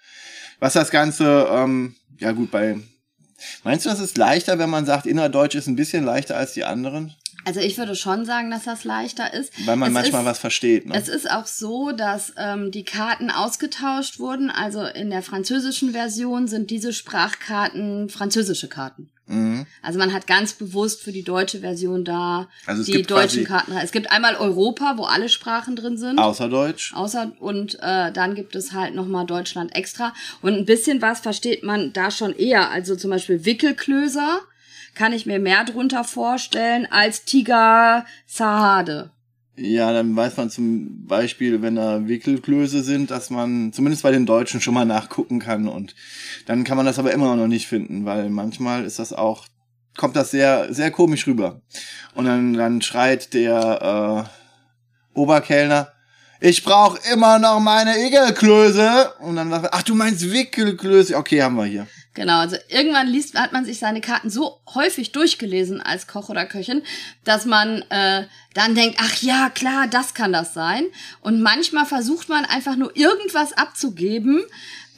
Was 0.59 0.73
das 0.73 0.91
Ganze, 0.91 1.47
ähm, 1.49 1.95
ja 2.19 2.31
gut, 2.31 2.51
bei. 2.51 2.77
Meinst 3.63 3.85
du, 3.85 3.89
das 3.89 3.99
ist 3.99 4.17
leichter, 4.17 4.59
wenn 4.59 4.69
man 4.69 4.85
sagt, 4.85 5.05
Innerdeutsch 5.05 5.55
ist 5.55 5.67
ein 5.67 5.75
bisschen 5.75 6.03
leichter 6.03 6.35
als 6.35 6.53
die 6.53 6.63
anderen? 6.63 7.13
Also 7.47 7.61
ich 7.61 7.77
würde 7.77 7.95
schon 7.95 8.25
sagen, 8.25 8.51
dass 8.51 8.65
das 8.65 8.83
leichter 8.83 9.33
ist. 9.33 9.53
Weil 9.65 9.77
man 9.77 9.87
Es 9.87 9.93
manchmal 9.93 10.23
ist, 10.23 10.27
was 10.27 10.39
versteht. 10.39 10.85
Ne? 10.85 10.93
Es 10.93 11.07
ist 11.07 11.31
auch 11.31 11.45
so, 11.45 11.93
dass 11.93 12.33
ähm, 12.35 12.71
die 12.71 12.83
Karten 12.83 13.31
ausgetauscht 13.31 14.19
wurden. 14.19 14.51
Also 14.51 14.83
in 14.83 15.09
der 15.09 15.21
französischen 15.21 15.93
Version 15.93 16.49
sind 16.49 16.71
diese 16.71 16.91
Sprachkarten 16.91 18.09
französische 18.09 18.67
Karten. 18.67 19.09
Mhm. 19.27 19.65
Also 19.81 19.97
man 19.97 20.11
hat 20.11 20.27
ganz 20.27 20.53
bewusst 20.55 21.01
für 21.01 21.13
die 21.13 21.23
deutsche 21.23 21.59
Version 21.59 22.03
da 22.03 22.49
Also 22.65 22.83
die 22.83 23.03
deutschen 23.03 23.45
Karten. 23.45 23.71
Es 23.77 23.93
gibt 23.93 24.11
einmal 24.11 24.35
Europa, 24.35 24.95
wo 24.97 25.03
alle 25.03 25.29
Sprachen 25.29 25.77
drin 25.77 25.97
sind. 25.97 26.19
Außer 26.19 26.49
Deutsch. 26.49 26.93
Außer 26.95 27.31
und 27.39 27.75
äh, 27.81 28.11
dann 28.11 28.35
gibt 28.35 28.57
es 28.57 28.73
halt 28.73 28.93
nochmal 28.93 29.25
Deutschland 29.25 29.73
extra. 29.73 30.13
Und 30.41 30.55
ein 30.55 30.65
bisschen 30.65 31.01
was 31.01 31.21
versteht 31.21 31.63
man 31.63 31.93
da 31.93 32.11
schon 32.11 32.35
eher. 32.35 32.71
Also 32.71 32.97
zum 32.97 33.09
Beispiel 33.09 33.45
Wickelklöser 33.45 34.41
kann 34.97 35.13
ich 35.13 35.25
mir 35.25 35.39
mehr 35.39 35.63
drunter 35.63 36.03
vorstellen 36.03 36.87
als 36.89 37.23
Tiger 37.23 38.05
Sahade. 38.25 39.11
Ja, 39.55 39.91
dann 39.93 40.15
weiß 40.15 40.37
man 40.37 40.49
zum 40.49 41.05
Beispiel, 41.05 41.61
wenn 41.61 41.75
da 41.75 42.07
Wickelklöße 42.07 42.83
sind, 42.83 43.09
dass 43.09 43.29
man 43.29 43.71
zumindest 43.73 44.03
bei 44.03 44.11
den 44.11 44.25
Deutschen 44.25 44.59
schon 44.59 44.73
mal 44.73 44.85
nachgucken 44.85 45.39
kann 45.39 45.67
und 45.67 45.95
dann 46.45 46.63
kann 46.63 46.77
man 46.77 46.85
das 46.85 46.99
aber 46.99 47.11
immer 47.11 47.35
noch 47.35 47.47
nicht 47.47 47.67
finden, 47.67 48.05
weil 48.05 48.29
manchmal 48.29 48.85
ist 48.85 48.99
das 48.99 49.13
auch, 49.13 49.47
kommt 49.95 50.15
das 50.15 50.31
sehr, 50.31 50.73
sehr 50.73 50.91
komisch 50.91 51.25
rüber. 51.25 51.61
Und 52.13 52.25
dann, 52.25 52.53
dann 52.53 52.81
schreit 52.81 53.33
der 53.33 54.27
äh, 55.15 55.19
Oberkellner, 55.19 55.91
ich 56.39 56.63
brauche 56.63 56.99
immer 57.11 57.39
noch 57.39 57.59
meine 57.59 57.97
Igelklöße. 58.05 59.13
Und 59.21 59.37
dann 59.37 59.49
sagt 59.49 59.65
er, 59.65 59.73
ach 59.73 59.81
du 59.81 59.95
meinst 59.95 60.31
Wickelklöße, 60.31 61.15
okay, 61.15 61.41
haben 61.41 61.55
wir 61.55 61.65
hier. 61.65 61.87
Genau, 62.17 62.39
also 62.39 62.55
irgendwann 62.67 63.05
liest, 63.05 63.35
hat 63.39 63.53
man 63.53 63.63
sich 63.63 63.77
seine 63.77 64.01
Karten 64.01 64.31
so 64.31 64.59
häufig 64.73 65.11
durchgelesen 65.11 65.83
als 65.83 66.07
Koch 66.07 66.29
oder 66.29 66.47
Köchin, 66.47 66.81
dass 67.23 67.45
man 67.45 67.83
äh, 67.91 68.25
dann 68.55 68.73
denkt, 68.73 68.97
ach 68.99 69.21
ja, 69.21 69.51
klar, 69.51 69.85
das 69.85 70.15
kann 70.15 70.33
das 70.33 70.55
sein. 70.55 70.87
Und 71.21 71.43
manchmal 71.43 71.85
versucht 71.85 72.27
man 72.27 72.43
einfach 72.43 72.75
nur 72.75 72.97
irgendwas 72.97 73.53
abzugeben, 73.53 74.41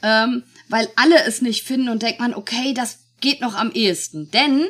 ähm, 0.02 0.44
weil 0.70 0.88
alle 0.96 1.22
es 1.24 1.42
nicht 1.42 1.66
finden 1.66 1.90
und 1.90 2.00
denkt 2.00 2.20
man, 2.20 2.32
okay, 2.32 2.72
das 2.72 3.00
geht 3.20 3.42
noch 3.42 3.54
am 3.54 3.70
ehesten. 3.72 4.30
Denn 4.30 4.68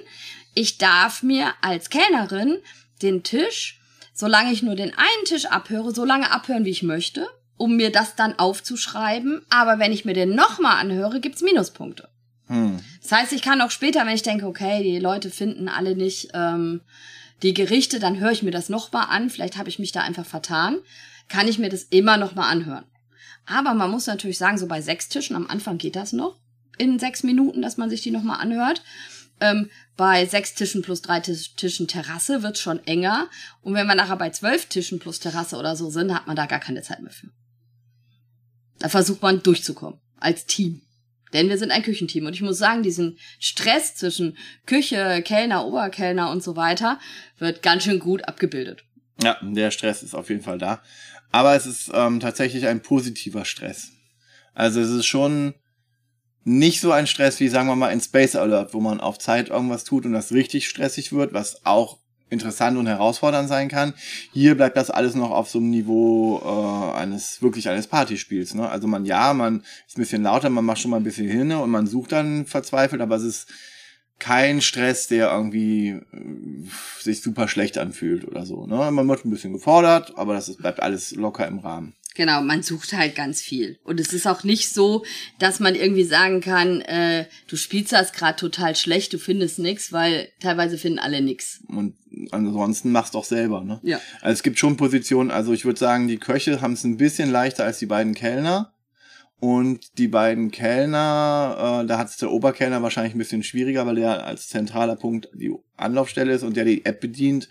ich 0.57 0.77
darf 0.77 1.23
mir 1.23 1.55
als 1.61 1.89
Kellnerin 1.89 2.59
den 3.01 3.23
Tisch, 3.23 3.81
solange 4.13 4.51
ich 4.51 4.65
nur 4.65 4.75
den 4.75 4.91
einen 4.91 5.25
Tisch 5.25 5.47
abhöre, 5.47 5.95
so 5.95 6.05
lange 6.05 6.33
abhören, 6.33 6.65
wie 6.65 6.71
ich 6.71 6.83
möchte, 6.83 7.29
um 7.57 7.77
mir 7.77 7.93
das 7.93 8.17
dann 8.17 8.41
aufzuschreiben. 8.41 9.47
Aber 9.51 9.79
wenn 9.79 9.93
ich 9.93 10.05
mir 10.05 10.15
den 10.15 10.35
nochmal 10.35 10.79
anhöre, 10.79 11.21
gibt's 11.21 11.43
Minuspunkte. 11.43 12.10
Hm. 12.51 12.81
Das 13.01 13.13
heißt, 13.13 13.33
ich 13.33 13.43
kann 13.43 13.61
auch 13.61 13.71
später, 13.71 14.05
wenn 14.05 14.15
ich 14.15 14.23
denke, 14.23 14.47
okay, 14.47 14.83
die 14.83 14.99
Leute 14.99 15.31
finden 15.31 15.69
alle 15.69 15.95
nicht 15.95 16.31
ähm, 16.35 16.81
die 17.45 17.55
Gerichte, 17.55 18.01
dann 18.01 18.19
höre 18.19 18.33
ich 18.33 18.43
mir 18.43 18.51
das 18.51 18.69
nochmal 18.69 19.07
an. 19.09 19.31
Vielleicht 19.31 19.57
habe 19.57 19.69
ich 19.69 19.79
mich 19.79 19.93
da 19.93 20.01
einfach 20.01 20.27
vertan. 20.27 20.79
Kann 21.29 21.47
ich 21.47 21.61
mir 21.61 21.69
das 21.69 21.85
immer 21.85 22.17
nochmal 22.17 22.51
anhören. 22.51 22.85
Aber 23.47 23.73
man 23.75 23.91
muss 23.91 24.07
natürlich 24.07 24.37
sagen, 24.37 24.59
so 24.59 24.67
bei 24.67 24.83
sechs 24.83 25.09
Tischen 25.09 25.37
am 25.37 25.47
Anfang 25.47 25.79
geht 25.79 25.95
das 25.95 26.13
noch 26.13 26.41
in 26.77 26.99
sechs 26.99 27.23
Minuten, 27.23 27.63
dass 27.63 27.77
man 27.77 27.89
sich 27.89 28.03
die 28.03 28.11
nochmal 28.11 28.41
anhört. 28.41 28.83
Ähm, 29.41 29.71
bei 29.97 30.27
sechs 30.27 30.55
Tischen 30.55 30.83
plus 30.83 31.03
drei 31.03 31.21
Tisch, 31.21 31.55
Tischen 31.55 31.87
Terrasse 31.87 32.43
wird 32.43 32.59
schon 32.59 32.85
enger. 32.85 33.29
Und 33.63 33.75
wenn 33.75 33.87
wir 33.87 33.95
nachher 33.95 34.17
bei 34.17 34.31
zwölf 34.31 34.67
Tischen 34.67 34.99
plus 34.99 35.21
Terrasse 35.21 35.57
oder 35.57 35.77
so 35.77 35.89
sind, 35.89 36.13
hat 36.13 36.27
man 36.27 36.37
da 36.37 36.47
gar 36.47 36.59
keine 36.59 36.83
Zeit 36.83 37.01
mehr 37.01 37.13
für. 37.13 37.29
Da 38.81 38.89
versucht 38.89 39.23
man 39.23 39.41
durchzukommen. 39.43 40.01
Als 40.19 40.47
Team. 40.47 40.83
Denn 41.33 41.49
wir 41.49 41.59
sind 41.59 41.71
ein 41.71 41.83
Küchenteam. 41.83 42.27
Und 42.27 42.35
ich 42.35 42.43
muss 42.43 42.59
sagen, 42.59 42.83
diesen 42.83 43.19
Stress 43.39 43.95
zwischen 43.95 44.37
Küche, 44.67 45.23
Kellner, 45.25 45.67
Oberkellner 45.67 46.31
und 46.31 46.43
so 46.43 46.57
weiter 46.57 46.99
wird 47.39 47.63
ganz 47.63 47.85
schön 47.85 47.99
gut 47.99 48.25
abgebildet. 48.27 48.85
Ja, 49.23 49.37
der 49.43 49.71
Stress 49.71 50.03
ist 50.03 50.15
auf 50.15 50.29
jeden 50.29 50.43
Fall 50.43 50.59
da. 50.59 50.83
Aber 51.31 51.55
es 51.55 51.67
ist 51.67 51.91
ähm, 51.95 52.21
tatsächlich 52.21 52.67
ein 52.67 52.83
positiver 52.83 53.45
Stress. 53.45 53.93
Also 54.55 54.81
es 54.81 54.91
ist 54.91 55.07
schon 55.07 55.55
nicht 56.43 56.81
so 56.81 56.91
ein 56.91 57.07
Stress 57.07 57.39
wie, 57.39 57.49
sagen 57.49 57.69
wir 57.69 57.77
mal, 57.77 57.93
in 57.93 58.01
Space 58.01 58.35
Alert, 58.35 58.75
wo 58.75 58.81
man 58.81 59.01
auf 59.01 59.19
Zeit 59.19 59.51
irgendwas 59.51 59.85
tut 59.85 60.05
und 60.07 60.13
das 60.13 60.33
richtig 60.33 60.69
stressig 60.69 61.13
wird, 61.13 61.33
was 61.33 61.65
auch 61.65 62.00
interessant 62.31 62.79
und 62.79 62.87
herausfordernd 62.87 63.49
sein 63.49 63.69
kann. 63.69 63.93
Hier 64.33 64.55
bleibt 64.55 64.77
das 64.77 64.91
alles 64.91 65.15
noch 65.15 65.31
auf 65.31 65.51
so 65.51 65.59
einem 65.59 65.71
Niveau 65.71 66.41
äh, 66.43 66.99
eines 66.99 67.43
wirklich 67.43 67.69
eines 67.69 67.87
Partyspiels. 67.87 68.55
Ne? 68.55 68.69
Also 68.69 68.87
man 68.87 69.05
ja, 69.05 69.35
man 69.35 69.63
ist 69.87 69.99
ein 69.99 70.03
bisschen 70.03 70.23
lauter, 70.23 70.49
man 70.49 70.65
macht 70.65 70.79
schon 70.79 70.91
mal 70.91 70.99
ein 70.99 71.05
bisschen 71.05 71.29
hin 71.29 71.53
und 71.53 71.71
man 71.71 71.87
sucht 71.87 72.13
dann 72.13 72.47
verzweifelt, 72.47 73.03
aber 73.03 73.17
es 73.17 73.25
ist 73.25 73.49
kein 74.19 74.61
Stress, 74.61 75.09
der 75.09 75.33
irgendwie 75.33 75.89
äh, 75.89 76.01
sich 77.01 77.23
super 77.23 77.49
schlecht 77.49 77.79
anfühlt 77.79 78.25
oder 78.27 78.47
so. 78.47 78.67
Ne? 78.67 78.91
Man 78.91 79.09
wird 79.09 79.25
ein 79.25 79.31
bisschen 79.31 79.53
gefordert, 79.53 80.17
aber 80.17 80.35
das 80.35 80.49
ist, 80.49 80.59
bleibt 80.59 80.81
alles 80.81 81.13
locker 81.13 81.47
im 81.49 81.59
Rahmen. 81.59 81.95
Genau, 82.17 82.43
man 82.43 82.63
sucht 82.63 82.93
halt 82.93 83.15
ganz 83.15 83.41
viel. 83.41 83.79
Und 83.85 84.01
es 84.01 84.13
ist 84.13 84.27
auch 84.27 84.43
nicht 84.43 84.75
so, 84.75 85.05
dass 85.39 85.61
man 85.61 85.75
irgendwie 85.75 86.05
sagen 86.05 86.41
kann, 86.41 86.81
äh, 86.83 87.27
du 87.47 87.57
spielst 87.57 87.93
das 87.93 88.13
gerade 88.13 88.37
total 88.37 88.75
schlecht, 88.75 89.13
du 89.13 89.19
findest 89.19 89.59
nix, 89.59 89.93
weil 89.93 90.29
teilweise 90.41 90.77
finden 90.77 90.99
alle 90.99 91.23
nix. 91.23 91.63
Und 91.69 91.95
ansonsten 92.31 92.93
machst 92.93 93.15
doch 93.15 93.25
selber. 93.25 93.63
Ne? 93.63 93.81
Ja. 93.83 93.99
Also 94.21 94.33
es 94.35 94.43
gibt 94.43 94.59
schon 94.59 94.77
Positionen, 94.77 95.31
also 95.31 95.53
ich 95.53 95.65
würde 95.65 95.79
sagen, 95.79 96.09
die 96.09 96.19
Köche 96.19 96.61
haben 96.61 96.73
es 96.75 96.85
ein 96.85 96.97
bisschen 96.97 97.31
leichter 97.31 97.65
als 97.65 97.79
die 97.79 97.87
beiden 97.87 98.15
Kellner. 98.15 98.73
Und 99.43 99.97
die 99.97 100.09
beiden 100.09 100.51
Kellner, 100.51 101.81
äh, 101.83 101.87
da 101.87 101.97
hat 101.97 102.09
es 102.09 102.19
der 102.19 102.31
Oberkellner 102.31 102.83
wahrscheinlich 102.83 103.15
ein 103.15 103.19
bisschen 103.19 103.43
schwieriger, 103.43 103.87
weil 103.87 103.95
der 103.95 104.27
als 104.27 104.49
zentraler 104.49 104.97
Punkt 104.97 105.31
die 105.33 105.51
Anlaufstelle 105.79 106.33
ist 106.35 106.43
und 106.43 106.59
der 106.59 106.67
die 106.67 106.85
App 106.85 107.01
bedient. 107.01 107.49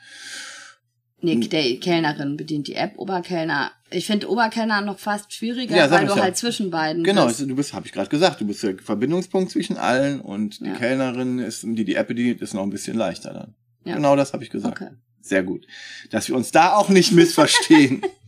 Nee, 1.21 1.35
der 1.35 1.77
Kellnerin 1.79 2.37
bedient 2.37 2.67
die 2.67 2.75
App, 2.75 2.93
Oberkellner. 2.97 3.71
Ich 3.89 4.05
finde 4.05 4.29
Oberkellner 4.29 4.81
noch 4.81 4.99
fast 4.99 5.33
schwieriger, 5.33 5.75
Ja, 5.75 5.89
weil 5.91 6.05
du 6.05 6.15
ja. 6.15 6.21
halt 6.21 6.37
zwischen 6.37 6.69
beiden 6.69 7.03
Genau, 7.03 7.25
bist. 7.25 7.41
du 7.41 7.55
bist, 7.55 7.73
habe 7.73 7.87
ich 7.87 7.91
gerade 7.91 8.09
gesagt, 8.09 8.39
du 8.39 8.45
bist 8.45 8.61
der 8.63 8.77
Verbindungspunkt 8.77 9.51
zwischen 9.51 9.77
allen 9.77 10.21
und 10.21 10.59
die 10.61 10.65
Ja. 10.67 10.75
Kellnerin 10.75 11.39
ist, 11.39 11.63
die 11.63 11.83
die 11.85 11.95
App 11.95 12.07
bedient, 12.07 12.39
ist 12.41 12.53
noch 12.53 12.63
ein 12.63 12.69
bisschen 12.69 12.95
leichter 12.97 13.33
dann. 13.33 13.55
Ja. 13.83 13.95
Genau 13.95 14.15
das 14.15 14.33
habe 14.33 14.43
ich 14.43 14.49
gesagt. 14.49 14.81
Okay. 14.81 14.91
Sehr 15.21 15.43
gut. 15.43 15.65
Dass 16.09 16.27
wir 16.27 16.35
uns 16.35 16.51
da 16.51 16.75
auch 16.75 16.89
nicht 16.89 17.11
missverstehen. 17.11 18.01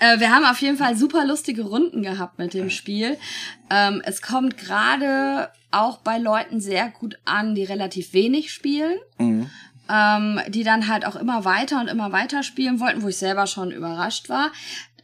Äh, 0.00 0.18
wir 0.18 0.30
haben 0.30 0.44
auf 0.44 0.60
jeden 0.60 0.76
Fall 0.76 0.96
super 0.96 1.24
lustige 1.24 1.62
Runden 1.62 2.02
gehabt 2.02 2.38
mit 2.38 2.52
dem 2.52 2.68
Spiel. 2.68 3.16
Ähm, 3.70 4.02
es 4.04 4.22
kommt 4.22 4.58
gerade 4.58 5.50
auch 5.70 5.98
bei 5.98 6.18
Leuten 6.18 6.60
sehr 6.60 6.88
gut 6.88 7.18
an, 7.24 7.54
die 7.54 7.64
relativ 7.64 8.12
wenig 8.12 8.52
spielen. 8.52 8.98
mhm. 9.18 9.50
ähm, 9.88 10.40
die 10.48 10.64
dann 10.64 10.88
halt 10.88 11.06
auch 11.06 11.14
immer 11.14 11.44
weiter 11.44 11.80
und 11.80 11.88
immer 11.88 12.10
weiter 12.10 12.42
spielen 12.42 12.80
wollten, 12.80 13.02
wo 13.02 13.08
ich 13.08 13.18
selber 13.18 13.46
schon 13.46 13.70
überrascht 13.70 14.28
war. 14.28 14.50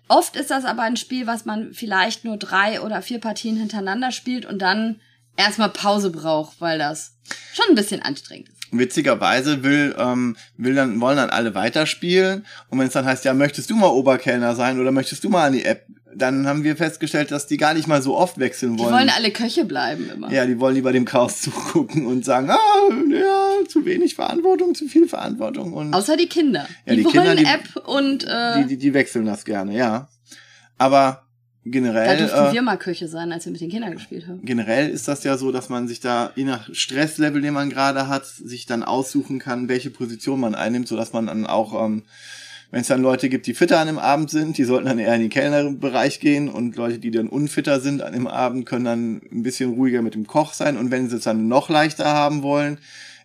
Oft 0.09 0.37
ist 0.37 0.51
das 0.51 0.65
aber 0.65 0.83
ein 0.83 0.97
Spiel, 0.97 1.27
was 1.27 1.45
man 1.45 1.73
vielleicht 1.73 2.25
nur 2.25 2.37
drei 2.37 2.81
oder 2.81 3.01
vier 3.01 3.21
Partien 3.21 3.57
hintereinander 3.57 4.11
spielt 4.11 4.45
und 4.45 4.59
dann 4.59 5.01
erstmal 5.37 5.69
Pause 5.69 6.11
braucht, 6.11 6.61
weil 6.61 6.79
das 6.79 7.17
schon 7.53 7.67
ein 7.69 7.75
bisschen 7.77 8.03
anstrengend 8.03 8.49
ist. 8.49 8.60
Witzigerweise 8.73 9.63
will, 9.63 9.95
ähm, 9.99 10.37
will 10.57 10.75
dann, 10.75 11.01
wollen 11.01 11.17
dann 11.17 11.31
alle 11.31 11.55
weiterspielen. 11.55 12.47
Und 12.69 12.79
wenn 12.79 12.87
es 12.87 12.93
dann 12.93 13.05
heißt, 13.05 13.25
ja, 13.25 13.35
möchtest 13.35 13.71
du 13.71 13.77
mal 13.77 13.89
Oberkellner 13.89 14.55
sein 14.55 14.81
oder 14.81 14.93
möchtest 14.93 15.25
du 15.25 15.29
mal 15.29 15.47
an 15.47 15.53
die 15.55 15.65
App, 15.65 15.87
dann 16.15 16.47
haben 16.49 16.65
wir 16.65 16.77
festgestellt, 16.77 17.31
dass 17.31 17.47
die 17.47 17.57
gar 17.57 17.73
nicht 17.75 17.87
mal 17.87 18.03
so 18.03 18.17
oft 18.17 18.39
wechseln 18.39 18.77
Die 18.77 18.83
wollen. 18.83 18.93
wollen 18.95 19.11
alle 19.11 19.31
Köche 19.31 19.65
bleiben 19.65 20.11
immer. 20.13 20.33
ja, 20.33 20.45
die 20.45 20.59
wollen 20.59 20.75
lieber 20.75 20.93
dem 20.93 21.05
Chaos 21.05 21.41
zugucken 21.43 22.07
und 22.07 22.25
sagen, 22.25 22.51
ah, 22.51 22.59
ja, 23.13 23.51
zu 23.69 23.85
wenig 23.85 24.17
Verantwortung, 24.17 24.75
zu 24.75 24.87
viel 24.89 25.07
Verantwortung 25.07 25.73
und 25.73 25.95
Außer 25.95 26.17
die 26.17 26.27
Kinder. 26.29 26.67
Ja, 26.85 26.95
die, 26.95 26.99
die 26.99 27.05
wollen 27.05 27.13
Kinder, 27.13 27.35
die- 27.37 27.45
App 27.45 27.87
und 27.87 28.25
äh, 28.25 28.63
die, 28.63 28.67
die, 28.71 28.77
die 28.79 28.95
wechseln 28.95 29.25
das 29.27 29.45
gerne, 29.45 29.77
ja. 29.77 30.09
Aber 30.79 31.23
da 31.71 31.79
generell, 31.79 32.19
durften 32.19 32.47
äh, 32.47 32.53
wir 32.53 32.63
mal 32.63 32.77
Köche 32.77 33.09
sein, 33.09 33.33
als 33.33 33.45
wir 33.45 33.53
mit 33.53 33.61
den 33.61 33.71
Kindern 33.71 33.93
gespielt 33.93 34.27
haben. 34.27 34.41
generell 34.43 34.89
ist 34.89 35.09
das 35.09 35.25
ja 35.25 35.37
so, 35.37 35.53
dass 35.53 35.69
man 35.69 35.89
sich 35.89 36.01
da, 36.01 36.33
je 36.37 36.45
nach 36.45 36.69
Stresslevel, 36.73 37.41
den 37.41 37.55
man 37.55 37.71
gerade 37.71 38.09
hat, 38.09 38.27
sich 38.27 38.67
dann 38.67 38.83
aussuchen 38.83 39.39
kann, 39.39 39.69
welche 39.69 39.91
Position 39.91 40.41
man 40.41 40.55
einnimmt, 40.55 40.89
sodass 40.89 41.13
man 41.13 41.27
dann 41.27 41.47
auch, 41.47 41.85
ähm, 41.85 42.03
wenn 42.71 42.83
es 42.83 42.87
dann 42.87 43.03
Leute 43.03 43.29
gibt, 43.29 43.47
die 43.47 43.55
fitter 43.55 43.81
an 43.81 43.89
dem 43.89 43.99
Abend 43.99 44.31
sind, 44.31 44.57
die 44.57 44.65
sollten 44.65 44.87
dann 44.87 44.99
eher 44.99 45.15
in 45.15 45.23
den 45.23 45.31
Kellnerbereich 45.31 46.21
gehen 46.21 46.49
und 46.49 46.77
Leute, 46.77 46.99
die 46.99 47.11
dann 47.11 47.29
unfitter 47.29 47.81
sind 47.81 48.03
an 48.03 48.13
dem 48.13 48.27
Abend, 48.27 48.67
können 48.67 48.85
dann 48.85 49.23
ein 49.33 49.43
bisschen 49.43 49.73
ruhiger 49.73 50.03
mit 50.03 50.15
dem 50.15 50.27
Koch 50.27 50.53
sein 50.53 50.77
und 50.77 50.91
wenn 50.91 51.09
sie 51.09 51.17
es 51.17 51.25
dann 51.25 51.49
noch 51.49 51.69
leichter 51.69 52.07
haben 52.07 52.43
wollen, 52.43 52.79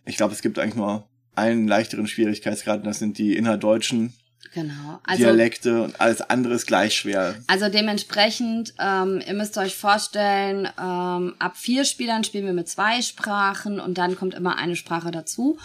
ich 0.05 0.17
glaube, 0.17 0.33
es 0.33 0.41
gibt 0.41 0.59
eigentlich 0.59 0.75
nur 0.75 1.07
einen 1.35 1.67
leichteren 1.67 2.07
Schwierigkeitsgrad, 2.07 2.79
und 2.79 2.85
das 2.85 2.99
sind 2.99 3.17
die 3.17 3.35
innerdeutschen 3.35 4.13
Genau. 4.53 4.99
Also 5.03 5.23
Dialekte 5.23 5.81
und 5.81 5.99
alles 5.99 6.21
andere 6.21 6.53
ist 6.53 6.65
gleich 6.65 6.95
schwer. 6.95 7.35
Also 7.47 7.69
dementsprechend, 7.69 8.73
ähm, 8.79 9.21
ihr 9.25 9.33
müsst 9.33 9.57
euch 9.57 9.75
vorstellen, 9.75 10.67
ähm, 10.79 11.35
ab 11.39 11.57
vier 11.57 11.85
Spielern 11.85 12.23
spielen 12.23 12.45
wir 12.45 12.53
mit 12.53 12.69
zwei 12.69 13.01
Sprachen 13.01 13.79
und 13.79 13.97
dann 13.97 14.15
kommt 14.15 14.33
immer 14.33 14.57
eine 14.57 14.75
Sprache 14.75 15.11
dazu. 15.11 15.57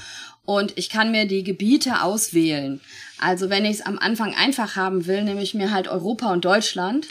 Und 0.44 0.76
ich 0.76 0.90
kann 0.90 1.12
mir 1.12 1.26
die 1.26 1.44
Gebiete 1.44 2.02
auswählen. 2.02 2.80
Also 3.20 3.50
wenn 3.50 3.64
ich 3.64 3.78
es 3.78 3.86
am 3.86 3.98
Anfang 3.98 4.34
einfach 4.34 4.76
haben 4.76 5.06
will, 5.06 5.22
nehme 5.22 5.42
ich 5.42 5.54
mir 5.54 5.70
halt 5.70 5.86
Europa 5.86 6.32
und 6.32 6.44
Deutschland. 6.44 7.06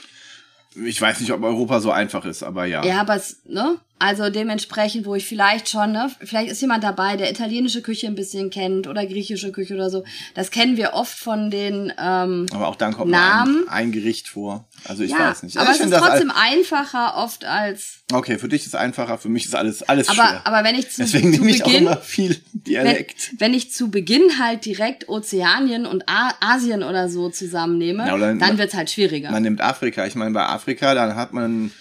Ich 0.76 1.00
weiß 1.00 1.20
nicht, 1.20 1.32
ob 1.32 1.44
Europa 1.44 1.80
so 1.80 1.92
einfach 1.92 2.26
ist, 2.26 2.44
aber 2.44 2.66
ja. 2.66 2.84
Ja, 2.84 3.02
aber 3.02 3.16
es, 3.16 3.42
ne? 3.46 3.78
Also 4.00 4.29
dementsprechend, 4.29 5.06
wo 5.06 5.13
ich 5.15 5.25
vielleicht 5.25 5.68
schon, 5.70 5.91
ne, 5.91 6.10
vielleicht 6.22 6.50
ist 6.50 6.62
jemand 6.62 6.84
dabei, 6.86 7.18
der 7.18 7.29
italienische 7.29 7.82
Küche 7.82 8.08
ein 8.08 8.15
bisschen 8.15 8.50
kennt 8.50 8.88
oder 8.88 9.06
griechische 9.06 9.51
Küche 9.51 9.75
oder 9.75 9.89
so. 9.89 10.06
Das 10.36 10.51
kennen 10.51 10.77
wir 10.77 10.94
oft 10.94 11.18
von 11.18 11.51
den 11.51 11.91
ähm, 12.01 12.46
Aber 12.53 12.70
auch 12.70 12.77
dann 12.77 12.94
kommt 12.94 13.12
Namen. 13.12 13.68
Ein, 13.68 13.88
ein 13.88 13.91
Gericht 13.91 14.29
vor. 14.29 14.65
Also 14.86 15.03
ich 15.03 15.12
ja, 15.12 15.20
weiß 15.20 15.44
nicht. 15.44 15.58
aber 15.58 15.72
ich 15.72 15.79
es 15.82 15.86
ist 15.86 15.94
trotzdem 15.98 16.32
einfacher 16.32 17.18
oft 17.18 17.44
als. 17.44 18.00
Okay, 18.13 18.38
für 18.39 18.48
dich 18.48 18.62
ist 18.62 18.68
es 18.68 18.75
einfacher, 18.75 19.18
für 19.18 19.27
mich 19.29 19.46
ist 19.46 19.53
alles, 19.56 19.84
alles 19.84 20.08
Aber, 20.08 20.27
schwer. 20.29 20.41
aber 20.46 20.63
wenn 20.63 20.75
ich 20.75 20.89
zu, 20.89 21.01
Deswegen 21.01 21.34
zu 21.34 21.39
nehme 21.41 21.51
ich 21.51 21.63
auch 21.63 21.68
Beginn, 21.68 21.84
immer 21.88 21.98
viel 21.98 22.38
wenn, 22.53 22.63
Dialekt. 22.63 23.32
wenn 23.38 23.53
ich 23.53 23.72
zu 23.74 23.91
Beginn 23.91 24.39
halt 24.39 24.63
direkt 24.65 25.10
Ozeanien 25.10 25.86
und 25.86 26.08
A 26.08 26.32
Asien 26.39 26.84
oder 26.84 27.10
so 27.10 27.29
zusammennehme, 27.29 28.08
Ja, 28.08 28.15
oder- 28.15 28.34
dann 28.34 28.58
wird's 28.58 28.74
halt 28.74 28.89
schwieriger. 28.89 29.29
Man 29.32 29.44
nimmt 29.44 29.60
Afrika. 29.62 30.06
Ich 30.06 30.15
meine, 30.15 30.32
bei 30.32 30.46
Afrika, 30.46 30.94
dann 30.96 31.15
hat 31.15 31.34
man 31.34 31.72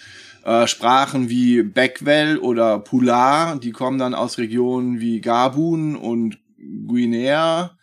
äh, 0.49 0.65
Sprachen 0.67 1.29
wie 1.29 1.61
Beckwell 1.61 2.39
oder 2.39 2.79
Pular, 2.79 3.59
die 3.59 3.71
kommen 3.71 3.99
dann 3.99 4.15
aus 4.15 4.39
Regionen 4.39 4.99
wie 4.99 5.21
Gabun 5.21 5.95
und 5.95 6.39
Guinea 6.87 7.77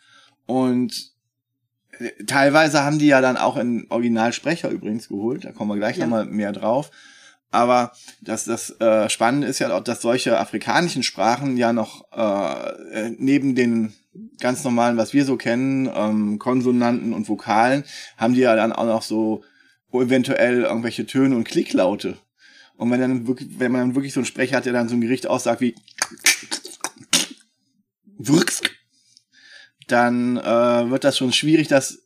und 0.45 1.13
äh, 1.97 2.25
teilweise 2.25 2.83
haben 2.83 2.99
die 2.99 3.07
ja 3.07 3.21
dann 3.21 3.37
auch 3.37 3.55
einen 3.55 3.87
Originalsprecher 3.89 4.69
übrigens 4.69 5.07
geholt, 5.07 5.45
da 5.45 5.53
kommen 5.53 5.71
wir 5.71 5.77
gleich 5.77 5.95
Ja. 5.95 6.05
nochmal 6.05 6.25
mehr 6.25 6.51
drauf. 6.51 6.91
Aber 7.49 7.93
das, 8.19 8.43
das 8.43 8.71
äh, 8.81 9.09
Spannende 9.09 9.47
ist 9.47 9.59
ja 9.59 9.73
auch, 9.73 9.83
dass 9.83 10.01
solche 10.01 10.37
afrikanischen 10.37 11.03
Sprachen 11.03 11.55
ja 11.55 11.71
noch 11.71 12.03
äh, 12.11 13.05
äh, 13.07 13.15
neben 13.17 13.55
den 13.55 13.93
ganz 14.41 14.65
normalen, 14.65 14.97
was 14.97 15.13
wir 15.13 15.23
so 15.23 15.37
kennen, 15.37 15.89
ähm, 15.95 16.39
Konsonanten 16.39 17.13
und 17.13 17.29
Vokalen, 17.29 17.85
haben 18.17 18.33
die 18.33 18.41
ja 18.41 18.57
dann 18.57 18.73
auch 18.73 18.85
noch 18.85 19.01
so 19.01 19.43
eventuell 19.93 20.63
irgendwelche 20.63 21.05
Töne 21.05 21.37
und 21.37 21.45
Klicklaute. 21.45 22.17
Und 22.77 22.91
wenn 22.91 23.01
dann 23.01 23.27
wirklich, 23.27 23.49
wenn 23.59 23.71
man 23.71 23.81
dann 23.81 23.95
wirklich 23.95 24.13
so 24.13 24.19
einen 24.19 24.25
Sprecher 24.25 24.57
hat, 24.57 24.65
der 24.65 24.73
dann 24.73 24.87
so 24.89 24.95
ein 24.95 25.01
Gericht 25.01 25.27
aussagt 25.27 25.61
wie 25.61 25.75
dann 29.87 30.37
äh, 30.37 30.89
wird 30.89 31.03
das 31.03 31.17
schon 31.17 31.31
schwierig, 31.31 31.67
das 31.67 31.99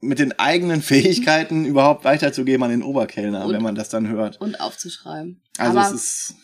mit 0.00 0.18
den 0.18 0.38
eigenen 0.38 0.82
Fähigkeiten 0.82 1.64
überhaupt 1.64 2.04
weiterzugeben 2.04 2.62
an 2.64 2.70
den 2.70 2.82
Oberkellner, 2.82 3.46
Und- 3.46 3.52
wenn 3.54 3.62
man 3.62 3.74
das 3.74 3.88
dann 3.88 4.08
hört. 4.08 4.40
und 4.40 4.60
aufzuschreiben. 4.60 5.40
Also 5.58 5.78
Aber 5.78 5.88
es 5.88 5.94
ist 5.94 6.34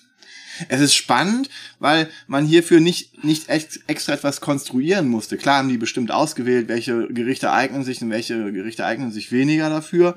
es 0.68 0.80
ist 0.80 0.94
spannend, 0.94 1.50
weil 1.78 2.08
man 2.26 2.44
hierfür 2.44 2.80
nicht 2.80 3.22
nicht 3.22 3.48
ex, 3.48 3.78
extra 3.86 4.14
etwas 4.14 4.40
konstruieren 4.40 5.08
musste. 5.08 5.36
Klar 5.36 5.58
haben 5.58 5.68
die 5.68 5.78
bestimmt 5.78 6.10
ausgewählt, 6.10 6.66
welche 6.68 7.06
Gerichte 7.08 7.52
eignen 7.52 7.84
sich 7.84 8.02
und 8.02 8.10
welche 8.10 8.52
Gerichte 8.52 8.84
eignen 8.84 9.12
sich 9.12 9.30
weniger 9.30 9.68
dafür, 9.70 10.16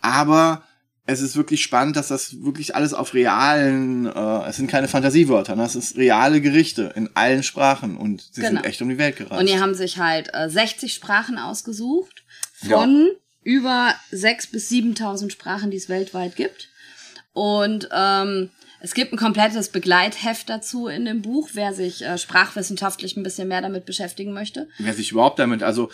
aber 0.00 0.62
es 1.06 1.20
ist 1.20 1.36
wirklich 1.36 1.62
spannend, 1.62 1.96
dass 1.96 2.08
das 2.08 2.42
wirklich 2.42 2.74
alles 2.74 2.94
auf 2.94 3.12
realen, 3.12 4.06
äh, 4.06 4.48
es 4.48 4.56
sind 4.56 4.70
keine 4.70 4.88
Fantasiewörter, 4.88 5.54
ne? 5.54 5.64
es 5.64 5.74
ist 5.76 5.96
reale 5.96 6.40
Gerichte 6.40 6.92
in 6.96 7.10
allen 7.14 7.42
Sprachen 7.42 7.96
und 7.96 8.22
sie 8.32 8.40
Genau. 8.40 8.60
sind 8.62 8.64
echt 8.66 8.80
um 8.80 8.88
die 8.88 8.96
Welt 8.98 9.16
gereist. 9.16 9.38
Und 9.40 9.48
die 9.48 9.60
haben 9.60 9.74
sich 9.74 9.98
halt 9.98 10.30
äh, 10.32 10.48
60 10.48 10.94
Sprachen 10.94 11.38
ausgesucht 11.38 12.24
von 12.66 13.10
über 13.42 13.94
6.000 14.12 14.52
bis 14.52 14.70
7.000 14.70 15.30
Sprachen, 15.30 15.70
die 15.70 15.76
es 15.76 15.90
weltweit 15.90 16.36
gibt. 16.36 16.70
Und 17.34 17.88
ähm, 17.92 18.50
es 18.80 18.94
gibt 18.94 19.12
ein 19.12 19.18
komplettes 19.18 19.68
Begleitheft 19.70 20.48
dazu 20.48 20.88
in 20.88 21.04
dem 21.04 21.20
Buch, 21.20 21.50
wer 21.52 21.74
sich 21.74 22.02
äh, 22.04 22.16
sprachwissenschaftlich 22.16 23.16
ein 23.16 23.22
bisschen 23.22 23.48
mehr 23.48 23.60
damit 23.60 23.84
beschäftigen 23.86 24.32
möchte. 24.32 24.68
wer 24.78 24.94
sich 24.94 25.10
überhaupt 25.12 25.38
damit, 25.38 25.62
also 25.62 25.90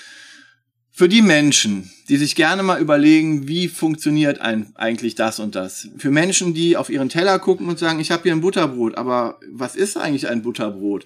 für 0.92 1.08
die 1.08 1.22
Menschen, 1.22 1.90
die 2.08 2.16
sich 2.16 2.34
gerne 2.34 2.62
mal 2.62 2.80
überlegen, 2.80 3.48
wie 3.48 3.68
funktioniert 3.68 4.40
ein, 4.40 4.72
eigentlich 4.74 5.14
das 5.14 5.38
und 5.38 5.54
das. 5.54 5.88
Für 5.96 6.10
Menschen, 6.10 6.52
die 6.52 6.76
auf 6.76 6.90
ihren 6.90 7.08
Teller 7.08 7.38
gucken 7.38 7.68
und 7.68 7.78
sagen, 7.78 8.00
ich 8.00 8.10
habe 8.10 8.24
hier 8.24 8.32
ein 8.32 8.40
Butterbrot, 8.40 8.96
aber 8.96 9.38
was 9.50 9.76
ist 9.76 9.96
eigentlich 9.96 10.28
ein 10.28 10.42
Butterbrot? 10.42 11.04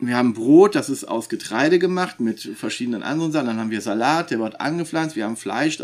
Wir 0.00 0.16
haben 0.16 0.32
Brot, 0.32 0.74
das 0.74 0.88
ist 0.88 1.04
aus 1.04 1.28
Getreide 1.28 1.78
gemacht 1.78 2.20
mit 2.20 2.40
verschiedenen 2.40 3.02
anderen 3.02 3.32
Sachen. 3.32 3.46
Dann 3.46 3.58
haben 3.58 3.70
wir 3.70 3.80
Salat, 3.80 4.30
der 4.30 4.38
wird 4.38 4.60
angepflanzt. 4.60 5.16
Wir 5.16 5.24
haben 5.24 5.36
Fleisch. 5.36 5.78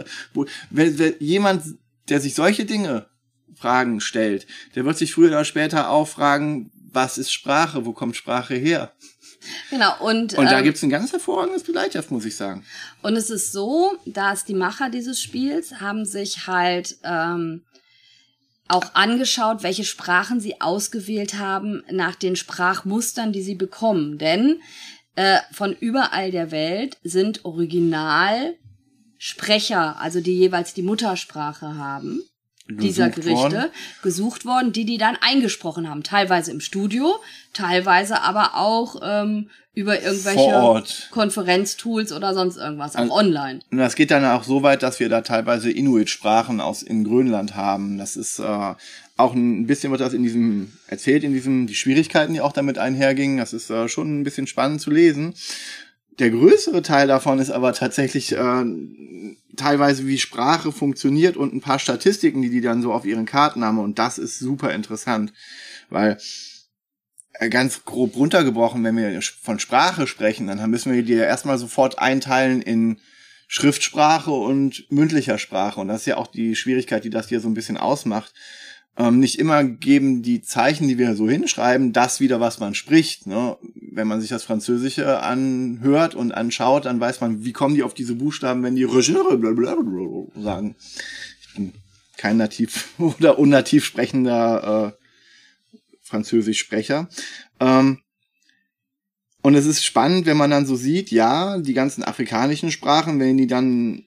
wenn, 0.70 0.98
wenn 0.98 1.14
jemand, 1.18 1.64
der 2.08 2.20
sich 2.20 2.34
solche 2.34 2.64
Dinge 2.64 3.06
Fragen 3.56 4.00
stellt, 4.00 4.46
der 4.74 4.84
wird 4.84 4.98
sich 4.98 5.12
früher 5.12 5.28
oder 5.28 5.44
später 5.44 5.90
auch 5.90 6.06
fragen, 6.06 6.70
was 6.92 7.18
ist 7.18 7.32
Sprache? 7.32 7.84
Wo 7.86 7.92
kommt 7.92 8.16
Sprache 8.16 8.54
her? 8.54 8.92
Genau, 9.70 9.92
und, 10.00 10.34
Und 10.34 10.46
da 10.46 10.58
ähm, 10.58 10.64
gibt's 10.64 10.82
ein 10.82 10.90
ganz 10.90 11.12
hervorragendes 11.12 11.64
Begleitheft, 11.64 12.10
muss 12.10 12.24
ich 12.24 12.36
sagen. 12.36 12.64
Und 13.02 13.16
es 13.16 13.30
ist 13.30 13.52
so, 13.52 13.96
dass 14.06 14.44
die 14.44 14.54
Macher 14.54 14.90
dieses 14.90 15.20
Spiels 15.20 15.80
haben 15.80 16.04
sich 16.04 16.46
halt 16.46 16.96
ähm, 17.04 17.62
auch 18.68 18.94
angeschaut, 18.94 19.62
welche 19.62 19.84
Sprachen 19.84 20.40
sie 20.40 20.60
ausgewählt 20.60 21.38
haben 21.38 21.82
nach 21.90 22.14
den 22.14 22.36
Sprachmustern, 22.36 23.32
die 23.32 23.42
sie 23.42 23.54
bekommen. 23.54 24.18
Denn 24.18 24.60
äh, 25.16 25.38
von 25.52 25.72
überall 25.72 26.30
der 26.30 26.50
Welt 26.50 26.98
sind 27.02 27.44
Originalsprecher, 27.44 30.00
also 30.00 30.20
die 30.20 30.38
jeweils 30.38 30.74
die 30.74 30.82
Muttersprache 30.82 31.76
haben, 31.76 32.22
dieser 32.68 33.10
Gerichte 33.10 33.34
worden. 33.34 33.64
gesucht 34.02 34.46
worden, 34.46 34.72
die 34.72 34.84
die 34.84 34.96
dann 34.98 35.16
eingesprochen 35.20 35.88
haben. 35.88 36.02
Teilweise 36.02 36.50
im 36.50 36.60
Studio, 36.60 37.14
teilweise 37.52 38.22
aber 38.22 38.54
auch 38.54 38.96
ähm, 39.02 39.50
über 39.74 40.00
irgendwelche. 40.00 40.82
Konferenztools 41.10 42.12
oder 42.12 42.32
sonst 42.32 42.56
irgendwas, 42.56 42.96
auch 42.96 43.00
Also- 43.00 43.12
online. 43.14 43.60
Und 43.70 43.78
das 43.78 43.96
geht 43.96 44.10
dann 44.10 44.24
auch 44.24 44.44
so 44.44 44.62
weit, 44.62 44.82
dass 44.82 45.00
wir 45.00 45.08
da 45.08 45.20
teilweise 45.20 45.70
Inuit-Sprachen 45.70 46.60
aus 46.60 46.82
in 46.82 47.04
Grönland 47.04 47.54
haben. 47.54 47.98
Das 47.98 48.16
ist 48.16 48.38
äh, 48.38 48.74
auch 49.16 49.34
ein 49.34 49.66
bisschen 49.66 49.90
wird 49.90 50.00
das 50.00 50.12
in 50.12 50.22
diesem 50.22 50.72
erzählt, 50.86 51.22
in 51.22 51.32
diesem 51.32 51.66
die 51.66 51.74
Schwierigkeiten, 51.74 52.32
die 52.34 52.40
auch 52.40 52.52
damit 52.52 52.78
einhergingen. 52.78 53.36
Das 53.38 53.52
ist 53.52 53.70
äh, 53.70 53.88
schon 53.88 54.20
ein 54.20 54.24
bisschen 54.24 54.46
spannend 54.46 54.80
zu 54.80 54.90
lesen. 54.90 55.34
Der 56.18 56.30
größere 56.30 56.82
Teil 56.82 57.08
davon 57.08 57.38
ist 57.38 57.50
aber 57.50 57.72
tatsächlich 57.72 58.32
äh, 58.32 58.64
teilweise 59.56 60.06
wie 60.06 60.18
Sprache 60.18 60.70
funktioniert 60.70 61.36
und 61.36 61.54
ein 61.54 61.60
paar 61.60 61.78
Statistiken, 61.78 62.42
die 62.42 62.50
die 62.50 62.60
dann 62.60 62.82
so 62.82 62.92
auf 62.92 63.04
ihren 63.04 63.26
Karten 63.26 63.64
haben. 63.64 63.78
Und 63.78 63.98
das 63.98 64.18
ist 64.18 64.38
super 64.38 64.72
interessant, 64.72 65.32
weil 65.90 66.18
äh, 67.34 67.48
ganz 67.48 67.84
grob 67.84 68.16
runtergebrochen, 68.16 68.84
wenn 68.84 68.96
wir 68.96 69.20
von 69.22 69.58
Sprache 69.58 70.06
sprechen, 70.06 70.46
dann 70.46 70.70
müssen 70.70 70.92
wir 70.92 71.02
die 71.02 71.14
ja 71.14 71.24
erstmal 71.24 71.58
sofort 71.58 71.98
einteilen 71.98 72.62
in 72.62 73.00
Schriftsprache 73.48 74.30
und 74.30 74.90
mündlicher 74.90 75.38
Sprache. 75.38 75.80
Und 75.80 75.88
das 75.88 76.00
ist 76.00 76.06
ja 76.06 76.16
auch 76.16 76.28
die 76.28 76.54
Schwierigkeit, 76.54 77.04
die 77.04 77.10
das 77.10 77.28
hier 77.28 77.40
so 77.40 77.48
ein 77.48 77.54
bisschen 77.54 77.76
ausmacht. 77.76 78.32
Ähm, 78.96 79.18
nicht 79.18 79.38
immer 79.40 79.64
geben 79.64 80.22
die 80.22 80.42
Zeichen, 80.42 80.86
die 80.86 80.98
wir 80.98 81.16
so 81.16 81.28
hinschreiben, 81.28 81.92
das 81.92 82.20
wieder, 82.20 82.40
was 82.40 82.60
man 82.60 82.74
spricht. 82.74 83.26
Ne? 83.26 83.56
Wenn 83.74 84.06
man 84.06 84.20
sich 84.20 84.30
das 84.30 84.44
Französische 84.44 85.20
anhört 85.20 86.14
und 86.14 86.32
anschaut, 86.32 86.84
dann 86.84 87.00
weiß 87.00 87.20
man, 87.20 87.44
wie 87.44 87.52
kommen 87.52 87.74
die 87.74 87.82
auf 87.82 87.94
diese 87.94 88.14
Buchstaben, 88.14 88.62
wenn 88.62 88.76
die 88.76 88.84
sagen. 90.36 90.76
Ich 91.40 91.54
bin 91.54 91.72
kein 92.16 92.36
nativ 92.36 92.88
oder 92.98 93.38
unnativ 93.38 93.84
sprechender 93.84 94.94
äh, 94.94 95.04
Französischsprecher. 96.02 97.08
Ähm, 97.58 97.98
und 99.42 99.54
es 99.56 99.66
ist 99.66 99.84
spannend, 99.84 100.24
wenn 100.24 100.38
man 100.38 100.50
dann 100.50 100.64
so 100.64 100.74
sieht, 100.74 101.10
ja, 101.10 101.58
die 101.58 101.74
ganzen 101.74 102.02
afrikanischen 102.02 102.70
Sprachen, 102.70 103.20
wenn 103.20 103.36
die 103.36 103.46
dann, 103.46 104.04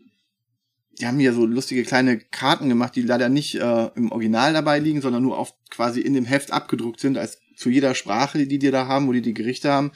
die 1.00 1.06
haben 1.06 1.20
hier 1.20 1.34
so 1.34 1.46
lustige 1.46 1.84
kleine 1.84 2.20
Karten 2.20 2.70
gemacht, 2.70 2.96
die 2.96 3.02
leider 3.02 3.30
nicht 3.30 3.56
äh, 3.56 3.90
im 3.96 4.12
Original 4.12 4.54
dabei 4.54 4.80
liegen, 4.80 5.02
sondern 5.02 5.24
nur 5.24 5.38
auf 5.38 5.54
quasi 5.70 6.02
in 6.02 6.14
dem 6.14 6.26
Heft 6.26 6.52
abgedruckt 6.52 7.00
sind, 7.00 7.18
als 7.18 7.40
zu 7.56 7.70
jeder 7.70 7.96
Sprache, 7.96 8.46
die 8.46 8.60
die 8.60 8.72
da 8.72 8.88
haben, 8.88 9.08
wo 9.08 9.12
die 9.12 9.22
die 9.22 9.34
Gerichte 9.34 9.72
haben. 9.72 9.92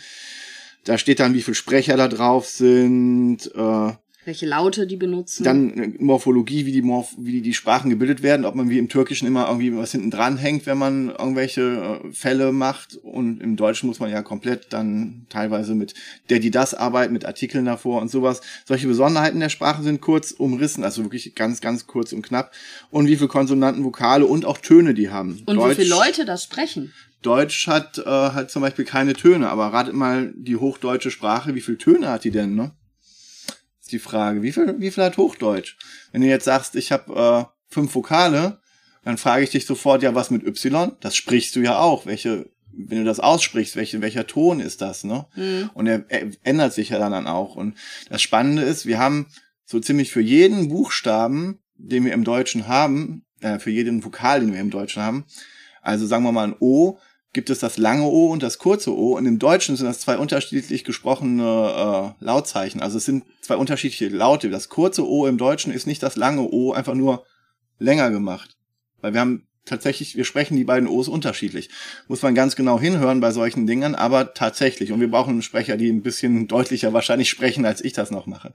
Da 0.83 0.97
steht 0.97 1.19
dann, 1.19 1.33
wie 1.33 1.41
viele 1.41 1.55
Sprecher 1.55 1.97
da 1.97 2.07
drauf 2.07 2.47
sind, 2.47 3.51
äh, 3.55 3.91
Welche 4.23 4.45
Laute 4.45 4.85
die 4.85 4.97
benutzen. 4.97 5.43
dann 5.43 5.77
äh, 5.77 5.93
Morphologie, 5.97 6.67
wie 6.67 6.71
die, 6.71 6.83
Morph 6.83 7.15
wie 7.17 7.41
die, 7.41 7.55
Sprachen 7.55 7.89
gebildet 7.89 8.21
werden, 8.21 8.45
ob 8.45 8.53
man 8.53 8.69
wie 8.69 8.77
im 8.77 8.87
Türkischen 8.87 9.27
immer 9.27 9.47
irgendwie 9.47 9.75
was 9.75 9.91
hinten 9.91 10.11
dran 10.11 10.37
hängt, 10.37 10.67
wenn 10.67 10.77
man 10.77 11.09
irgendwelche 11.09 12.01
äh, 12.03 12.13
Fälle 12.13 12.51
macht. 12.51 12.95
Und 12.95 13.41
im 13.41 13.55
Deutschen 13.55 13.87
muss 13.87 13.99
man 13.99 14.11
ja 14.11 14.21
komplett 14.21 14.73
dann 14.73 15.25
teilweise 15.29 15.73
mit 15.73 15.95
der, 16.29 16.37
die 16.37 16.51
das 16.51 16.75
arbeiten, 16.75 17.13
mit 17.13 17.25
Artikeln 17.25 17.65
davor 17.65 17.99
und 17.99 18.09
sowas. 18.09 18.41
Solche 18.65 18.87
Besonderheiten 18.87 19.39
der 19.39 19.49
Sprache 19.49 19.81
sind 19.81 20.01
kurz 20.01 20.31
umrissen, 20.31 20.83
also 20.83 21.03
wirklich 21.03 21.33
ganz, 21.33 21.59
ganz 21.59 21.87
kurz 21.87 22.13
und 22.13 22.21
knapp. 22.21 22.51
Und 22.91 23.07
wie 23.07 23.15
viele 23.15 23.27
Konsonanten, 23.27 23.83
Vokale 23.83 24.27
und 24.27 24.45
auch 24.45 24.59
Töne 24.59 24.93
die 24.93 25.09
haben. 25.09 25.41
und 25.47 25.55
Deutsch, 25.55 25.77
wie 25.77 25.83
viele 25.83 25.95
Leute 25.95 26.25
das 26.25 26.43
sprechen. 26.43 26.93
Deutsch 27.23 27.67
hat 27.67 27.97
äh, 27.99 28.03
halt 28.05 28.51
zum 28.51 28.61
Beispiel 28.61 28.85
keine 28.85 29.13
Töne, 29.13 29.49
aber 29.49 29.67
ratet 29.67 29.93
mal 29.93 30.31
die 30.35 30.55
hochdeutsche 30.55 31.11
Sprache, 31.11 31.55
wie 31.55 31.61
viele 31.61 31.77
Töne 31.77 32.09
hat 32.09 32.23
die 32.23 32.31
denn, 32.31 32.55
ne? 32.55 32.71
Die 33.91 33.99
Frage. 33.99 34.41
Wie 34.41 34.51
viel, 34.51 34.75
wie 34.79 34.91
viel 34.91 35.03
hat 35.03 35.17
Hochdeutsch? 35.17 35.77
Wenn 36.11 36.21
du 36.21 36.27
jetzt 36.27 36.45
sagst, 36.45 36.75
ich 36.75 36.91
habe 36.91 37.49
äh, 37.49 37.73
fünf 37.73 37.93
Vokale, 37.93 38.59
dann 39.03 39.17
frage 39.17 39.43
ich 39.43 39.49
dich 39.49 39.65
sofort, 39.65 40.03
ja, 40.03 40.15
was 40.15 40.31
mit 40.31 40.45
Y? 40.45 40.93
Das 40.99 41.15
sprichst 41.15 41.55
du 41.55 41.61
ja 41.61 41.79
auch. 41.79 42.05
Welche, 42.05 42.49
wenn 42.71 42.99
du 42.99 43.03
das 43.03 43.19
aussprichst, 43.19 43.75
welche, 43.75 44.01
welcher 44.01 44.27
Ton 44.27 44.59
ist 44.59 44.81
das, 44.81 45.03
ne? 45.03 45.25
Mhm. 45.35 45.69
Und 45.73 45.87
er, 45.87 46.05
er 46.09 46.29
ändert 46.43 46.73
sich 46.73 46.89
ja 46.89 46.99
dann 46.99 47.27
auch. 47.27 47.55
Und 47.55 47.75
das 48.09 48.21
Spannende 48.21 48.61
ist, 48.61 48.85
wir 48.85 48.99
haben 48.99 49.27
so 49.65 49.79
ziemlich 49.79 50.11
für 50.11 50.21
jeden 50.21 50.69
Buchstaben, 50.69 51.59
den 51.75 52.05
wir 52.05 52.13
im 52.13 52.23
Deutschen 52.23 52.67
haben, 52.67 53.25
äh, 53.41 53.59
für 53.59 53.71
jeden 53.71 54.03
Vokal, 54.05 54.41
den 54.41 54.53
wir 54.53 54.59
im 54.59 54.69
Deutschen 54.69 55.01
haben, 55.01 55.25
also 55.81 56.05
sagen 56.05 56.23
wir 56.23 56.31
mal 56.31 56.47
ein 56.47 56.55
O, 56.59 56.99
gibt 57.33 57.49
es 57.49 57.59
das 57.59 57.77
lange 57.77 58.03
O 58.03 58.27
und 58.27 58.43
das 58.43 58.57
kurze 58.57 58.95
O. 58.95 59.17
Und 59.17 59.25
im 59.25 59.39
Deutschen 59.39 59.75
sind 59.75 59.87
das 59.87 59.99
zwei 59.99 60.17
unterschiedlich 60.17 60.83
gesprochene 60.83 62.13
äh, 62.19 62.23
Lautzeichen. 62.23 62.81
Also 62.81 62.97
es 62.97 63.05
sind 63.05 63.23
zwei 63.41 63.55
unterschiedliche 63.55 64.09
Laute. 64.09 64.49
Das 64.49 64.69
kurze 64.69 65.07
O 65.07 65.27
im 65.27 65.37
Deutschen 65.37 65.71
ist 65.71 65.87
nicht 65.87 66.03
das 66.03 66.15
lange 66.15 66.41
O, 66.41 66.73
einfach 66.73 66.93
nur 66.93 67.25
länger 67.79 68.11
gemacht. 68.11 68.57
Weil 68.99 69.13
wir 69.13 69.21
haben 69.21 69.47
tatsächlich, 69.65 70.15
wir 70.15 70.25
sprechen 70.25 70.55
die 70.55 70.63
beiden 70.63 70.87
O's 70.87 71.07
unterschiedlich. 71.07 71.69
Muss 72.07 72.21
man 72.21 72.35
ganz 72.35 72.55
genau 72.55 72.79
hinhören 72.79 73.19
bei 73.19 73.31
solchen 73.31 73.67
Dingen, 73.67 73.95
aber 73.95 74.33
tatsächlich. 74.33 74.91
Und 74.91 74.99
wir 74.99 75.11
brauchen 75.11 75.41
Sprecher, 75.41 75.77
die 75.77 75.89
ein 75.89 76.01
bisschen 76.01 76.47
deutlicher 76.47 76.93
wahrscheinlich 76.93 77.29
sprechen, 77.29 77.65
als 77.65 77.83
ich 77.83 77.93
das 77.93 78.11
noch 78.11 78.25
mache. 78.25 78.53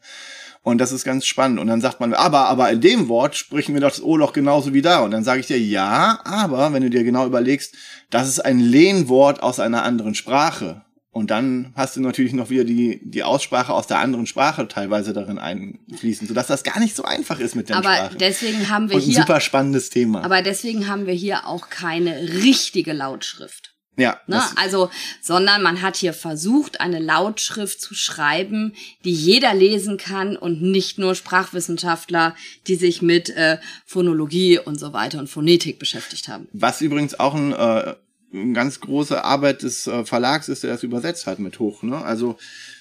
Und 0.62 0.79
das 0.79 0.90
ist 0.90 1.05
ganz 1.05 1.27
spannend. 1.27 1.61
Und 1.61 1.69
dann 1.69 1.81
sagt 1.81 2.01
man, 2.01 2.12
aber, 2.12 2.49
aber 2.49 2.71
in 2.73 2.81
dem 2.81 3.09
Wort 3.09 3.37
sprechen 3.37 3.75
wir 3.75 3.81
doch 3.81 3.90
das 3.90 4.03
O-Loch 4.03 4.33
genauso 4.33 4.75
wie 4.75 4.83
da. 4.83 5.05
Und 5.05 5.12
dann 5.12 5.23
sage 5.23 5.40
ich 5.40 5.47
dir, 5.47 5.61
ja, 5.61 6.19
aber 6.25 6.73
wenn 6.73 6.83
du 6.83 6.90
dir 6.90 7.05
genau 7.05 7.25
überlegst, 7.25 7.77
das 8.11 8.29
ist 8.29 8.40
ein 8.40 8.59
Lehnwort 8.59 9.42
aus 9.42 9.61
einer 9.61 9.85
anderen 9.85 10.16
Sprache. 10.16 10.86
Und 11.17 11.31
dann 11.31 11.73
hast 11.75 11.97
du 11.97 12.03
natürlich 12.03 12.35
noch 12.35 12.51
wieder 12.51 12.65
die, 12.65 13.01
die 13.03 13.23
Aussprache 13.23 13.73
aus 13.73 13.87
der 13.87 14.01
anderen 14.01 14.27
Sprache 14.27 14.69
teilweise 14.69 15.15
darin 15.15 15.39
einfließen, 15.39 16.29
sodass 16.29 16.47
das 16.47 16.63
gar 16.63 16.79
nicht 16.79 16.95
so 16.95 17.05
einfach 17.05 17.41
ist 17.41 17.55
mit 17.55 17.71
der 17.71 17.77
aber 17.77 17.95
Sprache. 17.95 18.17
deswegen 18.19 18.69
haben 18.69 18.91
wir 18.91 18.97
Und 18.97 19.03
ein 19.03 19.09
hier, 19.09 19.21
super 19.23 19.41
spannendes 19.41 19.89
Thema. 19.89 20.23
aber 20.23 20.43
deswegen 20.43 20.89
haben 20.89 21.07
wir 21.07 21.15
hier 21.15 21.47
auch 21.47 21.71
keine 21.71 22.21
richtige 22.45 22.93
Lautschrift. 22.93 23.73
ja, 23.97 24.21
Ne? 24.27 24.43
Also, 24.57 24.91
sondern 25.23 25.63
man 25.63 25.81
hat 25.81 25.97
hier 25.97 26.13
versucht, 26.13 26.83
eine 26.83 26.99
Lautschrift 26.99 27.81
zu 27.81 27.95
schreiben, 27.95 28.75
die 29.07 29.15
jeder 29.15 29.55
lesen 29.55 29.97
kann 29.97 30.37
und 30.37 30.61
nicht 30.61 30.99
nur 30.99 31.15
Sprachwissenschaftler, 31.15 32.37
die 32.67 32.75
sich 32.75 33.01
mit 33.01 33.31
äh, 33.31 33.57
Phonologie 33.87 34.59
und 34.59 34.79
so 34.79 34.93
weiter 34.93 35.19
und 35.19 35.29
Phonetik 35.31 35.79
beschäftigt 35.79 36.29
haben. 36.29 36.47
was 36.53 36.83
übrigens 36.83 37.19
auch 37.19 37.35
ein, 37.35 37.55
äh, 37.55 37.95
eine 38.37 38.53
ganz 38.53 38.81
große 38.81 39.25
Arbeit 39.25 39.62
des 39.62 39.87
äh, 39.87 40.05
Verlags 40.05 40.49
ist, 40.49 40.62
der 40.62 40.70
das 40.70 40.83
übersetzt 40.83 41.27
hat 41.27 41.38
mit 41.38 41.59
Hoch. 41.59 41.83
Ne? 41.83 41.96
Also 41.96 42.37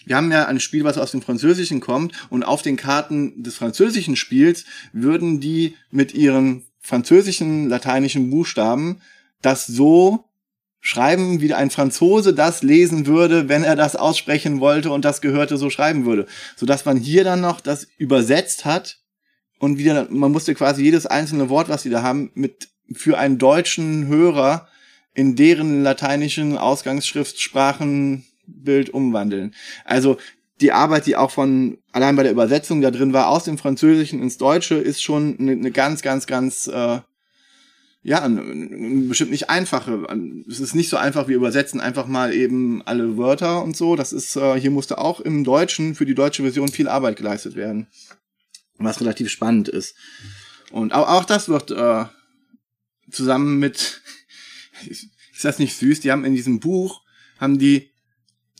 wir 0.05 0.15
haben 0.15 0.31
ja 0.31 0.45
ein 0.45 0.59
Spiel, 0.59 0.83
was 0.83 0.97
aus 0.97 1.11
dem 1.11 1.21
Französischen 1.21 1.79
kommt 1.79 2.13
und 2.29 2.43
auf 2.43 2.61
den 2.61 2.75
Karten 2.77 3.43
des 3.43 3.55
französischen 3.55 4.15
Spiels 4.15 4.65
würden 4.93 5.39
die 5.39 5.75
mit 5.91 6.13
ihren 6.13 6.63
französischen, 6.79 7.67
lateinischen 7.69 8.29
Buchstaben 8.29 9.01
das 9.41 9.65
so 9.65 10.25
schreiben, 10.79 11.41
wie 11.41 11.51
ein 11.53 11.71
Franzose 11.71 12.33
das 12.33 12.61
lesen 12.61 13.07
würde, 13.07 13.49
wenn 13.49 13.63
er 13.63 13.75
das 13.75 13.95
aussprechen 13.95 14.59
wollte 14.59 14.91
und 14.91 15.03
das 15.03 15.19
Gehörte 15.19 15.57
so 15.57 15.71
schreiben 15.71 16.05
würde. 16.05 16.27
Sodass 16.55 16.85
man 16.85 16.97
hier 16.97 17.23
dann 17.23 17.41
noch 17.41 17.59
das 17.59 17.87
übersetzt 17.97 18.65
hat 18.65 18.99
und 19.57 19.79
wieder, 19.79 20.07
man 20.11 20.31
musste 20.31 20.53
quasi 20.53 20.83
jedes 20.83 21.07
einzelne 21.07 21.49
Wort, 21.49 21.69
was 21.69 21.81
sie 21.81 21.89
da 21.89 22.03
haben, 22.03 22.31
mit 22.35 22.69
für 22.93 23.17
einen 23.17 23.39
deutschen 23.39 24.05
Hörer 24.05 24.67
in 25.15 25.35
deren 25.35 25.81
lateinischen 25.81 26.57
Ausgangsschriftsprachenbild 26.57 28.91
umwandeln. 28.91 29.55
Also 29.83 30.17
die 30.61 30.71
Arbeit, 30.71 31.07
die 31.07 31.15
auch 31.15 31.31
von 31.31 31.79
allein 31.91 32.15
bei 32.15 32.23
der 32.23 32.31
Übersetzung 32.31 32.81
da 32.81 32.91
drin 32.91 33.13
war, 33.13 33.29
aus 33.29 33.45
dem 33.45 33.57
Französischen 33.57 34.21
ins 34.21 34.37
Deutsche, 34.37 34.75
ist 34.75 35.01
schon 35.01 35.37
eine, 35.39 35.53
eine 35.53 35.71
ganz, 35.71 36.01
ganz, 36.01 36.27
ganz 36.27 36.67
äh, 36.67 36.99
ja, 38.03 38.23
n- 38.23 38.37
n- 38.37 39.09
bestimmt 39.09 39.31
nicht 39.31 39.49
einfache. 39.49 40.05
Es 40.47 40.59
ist 40.59 40.75
nicht 40.75 40.89
so 40.89 40.97
einfach, 40.97 41.27
wir 41.27 41.35
übersetzen 41.35 41.81
einfach 41.81 42.05
mal 42.05 42.33
eben 42.33 42.83
alle 42.83 43.17
Wörter 43.17 43.63
und 43.63 43.75
so. 43.75 43.95
Das 43.95 44.13
ist, 44.13 44.35
äh, 44.35 44.59
hier 44.59 44.69
musste 44.69 44.99
auch 44.99 45.19
im 45.19 45.43
Deutschen 45.43 45.95
für 45.95 46.05
die 46.05 46.13
deutsche 46.13 46.43
Version 46.43 46.67
viel 46.67 46.87
Arbeit 46.87 47.17
geleistet 47.17 47.55
werden. 47.55 47.87
Was 48.77 49.01
relativ 49.01 49.29
spannend 49.29 49.69
ist. 49.69 49.95
Und 50.71 50.93
auch, 50.93 51.09
auch 51.09 51.25
das 51.25 51.49
wird 51.49 51.71
äh, 51.71 52.05
zusammen 53.09 53.57
mit, 53.57 54.01
ist 54.87 55.09
das 55.43 55.59
nicht 55.59 55.77
süß? 55.77 55.99
Die 56.01 56.11
haben 56.11 56.25
in 56.25 56.35
diesem 56.35 56.59
Buch, 56.59 57.01
haben 57.39 57.57
die 57.59 57.91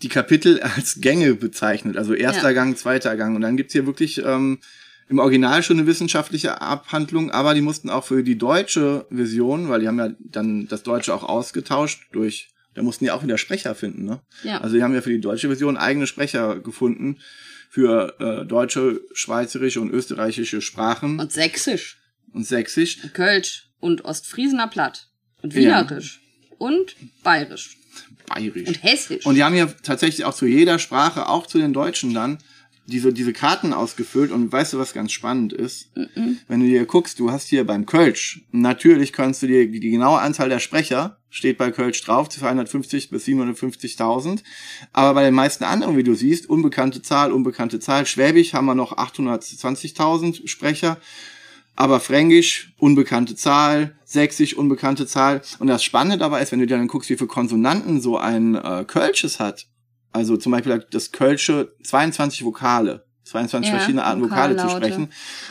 die 0.01 0.09
Kapitel 0.09 0.59
als 0.61 0.99
Gänge 1.01 1.35
bezeichnet. 1.35 1.97
Also 1.97 2.13
erster 2.13 2.49
Ja. 2.49 2.53
Gang, 2.53 2.77
zweiter 2.77 3.15
Gang. 3.17 3.35
Und 3.35 3.41
dann 3.41 3.57
gibt's 3.57 3.73
hier 3.73 3.85
wirklich 3.85 4.21
ähm, 4.23 4.59
im 5.07 5.19
Original 5.19 5.61
schon 5.63 5.77
eine 5.77 5.87
wissenschaftliche 5.87 6.61
Abhandlung, 6.61 7.31
aber 7.31 7.53
die 7.53 7.61
mussten 7.61 7.89
auch 7.89 8.03
für 8.05 8.23
die 8.23 8.37
deutsche 8.37 9.05
Version, 9.11 9.69
weil 9.69 9.81
die 9.81 9.87
haben 9.87 9.99
ja 9.99 10.09
dann 10.19 10.67
das 10.67 10.83
Deutsche 10.83 11.13
auch 11.13 11.23
ausgetauscht 11.23 12.07
durch, 12.11 12.49
da 12.73 12.81
mussten 12.81 13.05
die 13.05 13.11
auch 13.11 13.23
wieder 13.23 13.37
Sprecher 13.37 13.75
finden, 13.75 14.03
ne? 14.05 14.19
Ja. 14.43 14.59
Also 14.61 14.75
die 14.75 14.83
haben 14.83 14.93
ja 14.95 15.01
für 15.01 15.11
die 15.11 15.21
deutsche 15.21 15.47
Version 15.47 15.77
eigene 15.77 16.07
Sprecher 16.07 16.59
gefunden 16.59 17.19
für 17.69 18.15
äh, 18.19 18.45
deutsche, 18.47 19.01
schweizerische 19.13 19.79
und 19.79 19.91
österreichische 19.91 20.61
Sprachen 20.61 21.19
Und 21.19 21.31
Sächsisch, 21.31 21.97
und 22.33 22.45
Sächsisch. 22.45 23.03
und 23.03 23.13
Kölsch 23.13 23.69
und 23.79 24.03
Ostfriesener 24.05 24.67
Platt 24.67 25.09
und 25.45 25.53
Ja. 25.53 25.81
Wienerisch 25.87 26.21
und 26.57 26.95
Bayerisch 27.23 27.77
Bayerisch. 28.27 28.67
und 28.67 28.83
Hessisch. 28.83 29.25
Und 29.25 29.35
die 29.35 29.43
haben 29.43 29.55
ja 29.55 29.67
tatsächlich 29.83 30.25
auch 30.25 30.33
zu 30.33 30.45
jeder 30.47 30.79
Sprache, 30.79 31.29
auch 31.29 31.45
zu 31.47 31.57
den 31.59 31.73
Deutschen 31.73 32.13
dann, 32.13 32.39
diese, 32.87 33.11
diese 33.13 33.33
Karten 33.33 33.73
ausgefüllt. 33.73 34.31
Und 34.31 34.51
weißt 34.51 34.73
du, 34.73 34.79
was 34.79 34.93
ganz 34.93 35.11
spannend 35.11 35.53
ist? 35.53 35.89
Wenn 36.47 36.59
du 36.59 36.65
dir 36.67 36.85
guckst, 36.85 37.19
du 37.19 37.31
hast 37.31 37.47
hier 37.47 37.63
beim 37.65 37.85
Kölsch, 37.85 38.41
natürlich 38.51 39.11
kannst 39.13 39.41
du 39.41 39.47
dir 39.47 39.69
die 39.69 39.79
genaue 39.79 40.19
Anzahl 40.19 40.49
der 40.49 40.59
Sprecher, 40.59 41.17
steht 41.29 41.57
bei 41.57 41.71
Kölsch 41.71 42.01
drauf, 42.03 42.29
250 42.29 43.09
bis 43.09 43.25
750.000. 43.25 44.43
Aber 44.93 45.13
bei 45.15 45.23
den 45.23 45.33
meisten 45.33 45.63
anderen, 45.63 45.97
wie 45.97 46.03
du 46.03 46.13
siehst, 46.13 46.47
unbekannte 46.49 47.01
Zahl, 47.01 47.31
unbekannte 47.31 47.79
Zahl. 47.79 48.05
Schwäbisch 48.05 48.53
haben 48.53 48.65
wir 48.65 48.75
noch 48.75 48.95
820.000 48.97 50.47
Sprecher. 50.47 50.97
Aber 51.75 51.99
Fränkisch, 51.99 52.73
unbekannte 52.77 53.35
Zahl, 53.35 53.95
Sächsisch, 54.05 54.55
unbekannte 54.55 55.05
Zahl. 55.07 55.41
Und 55.59 55.67
das 55.67 55.83
Spannende 55.83 56.17
dabei 56.17 56.41
ist, 56.41 56.51
wenn 56.51 56.59
du 56.59 56.67
dir 56.67 56.77
dann 56.77 56.87
guckst, 56.87 57.09
wie 57.09 57.17
viele 57.17 57.27
Konsonanten 57.27 57.99
so 58.01 58.17
ein 58.17 58.55
äh, 58.55 58.85
Kölsches 58.87 59.39
hat. 59.39 59.67
Also 60.11 60.37
zum 60.37 60.53
Beispiel 60.53 60.85
das 60.91 61.11
Kölsche 61.11 61.73
22 61.83 62.45
Vokale. 62.45 63.05
22 63.25 63.71
Ja, 63.71 63.77
verschiedene 63.77 64.03
Arten 64.05 64.21
Vokale 64.21 64.55
zu 64.55 64.69
sprechen. 64.69 65.09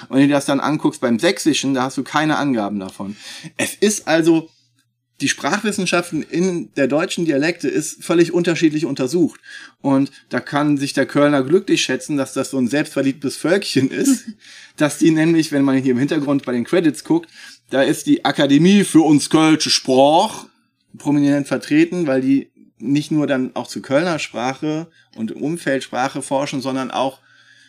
Und 0.09 0.11
wenn 0.11 0.21
du 0.21 0.27
dir 0.29 0.35
das 0.35 0.47
dann 0.47 0.61
anguckst 0.61 1.01
beim 1.01 1.19
Sächsischen, 1.19 1.75
da 1.75 1.83
hast 1.83 1.99
du 1.99 2.05
keine 2.05 2.39
Angaben 2.39 2.79
davon. 2.79 3.17
Es 3.57 3.75
ist 3.75 4.07
also, 4.07 4.49
die 5.21 5.29
Sprachwissenschaften 5.29 6.23
in 6.23 6.71
der 6.75 6.89
deutschen 6.89 7.25
Dialekte 7.25 7.69
ist 7.69 8.03
völlig 8.03 8.33
unterschiedlich 8.33 8.85
untersucht. 8.85 9.41
Und 9.81 10.11
da 10.29 10.41
kann 10.41 10.77
sich 10.77 10.93
der 10.93 11.07
Kölner 11.07 11.43
glücklich 11.45 11.83
schätzen, 11.83 12.17
dass 12.17 12.33
das 12.33 12.51
so 12.51 12.59
ein 12.59 12.69
selbstverliebtes 12.69 13.37
Völkchen 13.37 13.91
ist, 13.91 14.25
dass 14.77 14.99
die 14.99 15.13
nämlich, 15.13 15.53
wenn 15.53 15.63
man 15.63 15.77
hier 15.77 15.93
im 15.93 15.99
Hintergrund 15.99 16.45
bei 16.45 16.53
den 16.53 16.65
Credits 16.65 17.05
guckt, 17.05 17.31
da 17.71 17.83
ist 17.83 18.07
die 18.07 18.25
Akademie 18.25 18.85
für 18.85 19.03
uns 19.03 19.31
Kölsche 19.31 19.71
Sprach 19.71 20.47
prominent 20.99 21.47
vertreten, 21.47 22.07
weil 22.07 22.21
die 22.21 22.51
nicht 22.79 23.11
nur 23.11 23.27
dann 23.27 23.55
auch 23.55 23.69
zur 23.69 23.83
Kölner 23.83 24.19
Sprache 24.19 24.89
und 25.17 25.33
Umfeldsprache 25.33 26.23
forschen, 26.23 26.61
sondern 26.61 26.91
auch 26.91 27.21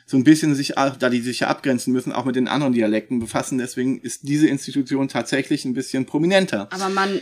so 0.05 0.17
ein 0.17 0.23
bisschen 0.23 0.53
sich, 0.55 0.73
da 0.75 1.09
die 1.09 1.21
sich 1.21 1.39
ja 1.41 1.47
abgrenzen 1.47 1.91
müssen, 1.91 2.11
auch 2.13 2.25
mit 2.25 2.35
den 2.35 2.47
anderen 2.47 2.73
Dialekten 2.73 3.19
befassen. 3.19 3.57
Deswegen 3.57 3.99
ist 3.99 4.27
diese 4.27 4.47
Institution 4.47 5.07
tatsächlich 5.07 5.65
ein 5.65 5.73
bisschen 5.73 6.05
prominenter. 6.05 6.67
aber 6.71 6.89
man, 6.89 7.21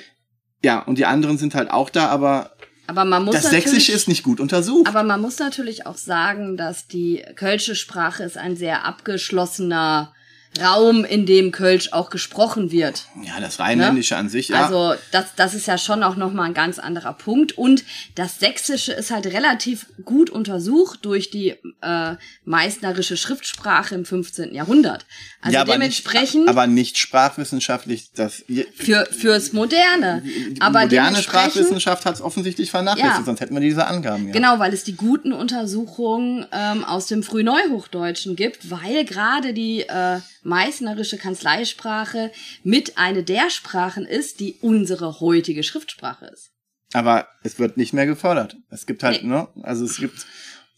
Ja, 0.63 0.79
und 0.79 0.97
die 0.97 1.05
anderen 1.05 1.37
sind 1.37 1.55
halt 1.55 1.71
auch 1.71 1.89
da, 1.89 2.07
aber 2.07 2.51
aber 2.85 3.05
man 3.05 3.23
muss 3.23 3.35
das 3.35 3.49
Sächsische 3.49 3.93
ist 3.93 4.09
nicht 4.09 4.23
gut 4.23 4.41
untersucht. 4.41 4.87
aber 4.87 5.03
man 5.03 5.21
muss 5.21 5.39
natürlich 5.39 5.85
auch 5.87 5.95
sagen, 5.95 6.57
dass 6.57 6.85
die 6.87 7.23
Kölsche 7.35 7.75
Sprache 7.75 8.23
ist 8.23 8.37
ein 8.37 8.57
sehr 8.57 8.83
abgeschlossener 8.83 10.13
Raum, 10.61 11.03
in 11.03 11.25
dem 11.25 11.51
Kölsch 11.51 11.89
auch 11.93 12.09
gesprochen 12.09 12.71
wird. 12.71 13.05
ja, 13.23 13.39
das 13.39 13.59
Rheinländische 13.59 14.15
an 14.15 14.29
sich, 14.29 14.49
ja. 14.49 14.63
Also 14.63 14.93
das, 15.11 15.33
das 15.35 15.53
ist 15.55 15.65
ja 15.67 15.77
schon 15.77 16.03
auch 16.03 16.15
nochmal 16.15 16.45
ein 16.47 16.53
ganz 16.53 16.77
anderer 16.79 17.13
Punkt. 17.13 17.57
Und 17.57 17.83
das 18.15 18.39
Sächsische 18.39 18.93
ist 18.93 19.09
halt 19.09 19.25
relativ 19.25 19.87
gut 20.05 20.29
untersucht 20.29 20.99
durch 21.03 21.31
die 21.31 21.55
äh, 21.81 22.15
meißnerische 22.45 23.17
Schriftsprache 23.17 23.95
im 23.95 24.05
15. 24.05 24.53
Jahrhundert. 24.53 25.05
Also 25.41 25.55
ja, 25.55 25.61
aber 25.61 25.73
dementsprechend 25.73 26.41
Nicht, 26.41 26.49
aber 26.49 26.67
nicht 26.67 26.97
sprachwissenschaftlich. 26.99 28.11
Das, 28.15 28.43
die 28.47 28.65
für, 28.75 29.07
fürs 29.07 29.53
Moderne. 29.53 30.23
Aber 30.59 30.81
moderne 30.81 31.17
Sprachwissenschaft 31.23 32.05
hat 32.05 32.15
es 32.15 32.21
offensichtlich 32.21 32.69
vernachlässigt, 32.69 33.17
Ja. 33.19 33.23
sonst 33.25 33.39
hätten 33.41 33.53
wir 33.55 33.61
diese 33.61 33.87
Angaben. 33.87 34.27
Ja. 34.27 34.33
Genau, 34.33 34.59
weil 34.59 34.73
es 34.73 34.83
die 34.83 34.95
guten 34.95 35.33
Untersuchungen 35.33 36.45
ähm, 36.51 36.83
aus 36.83 37.07
dem 37.07 37.23
Frühneuhochdeutschen 37.23 38.35
gibt, 38.35 38.69
weil 38.69 39.05
gerade 39.05 39.53
die 39.53 39.81
äh, 39.81 40.19
meißnerische 40.43 41.17
Kanzleisprache 41.17 42.31
mit 42.63 42.97
eine 42.97 43.23
der 43.23 43.49
Sprachen 43.49 44.05
ist, 44.05 44.39
die 44.39 44.57
unsere 44.61 45.19
heutige 45.19 45.63
Schriftsprache 45.63 46.25
ist. 46.27 46.51
Aber 46.93 47.27
es 47.43 47.57
wird 47.59 47.77
nicht 47.77 47.93
mehr 47.93 48.05
gefördert. 48.05 48.55
Es 48.69 48.85
gibt 48.85 49.03
halt, 49.03 49.23
Nee. 49.23 49.29
ne, 49.29 49.47
also 49.63 49.83
es 49.85 49.97
gibt 49.97 50.25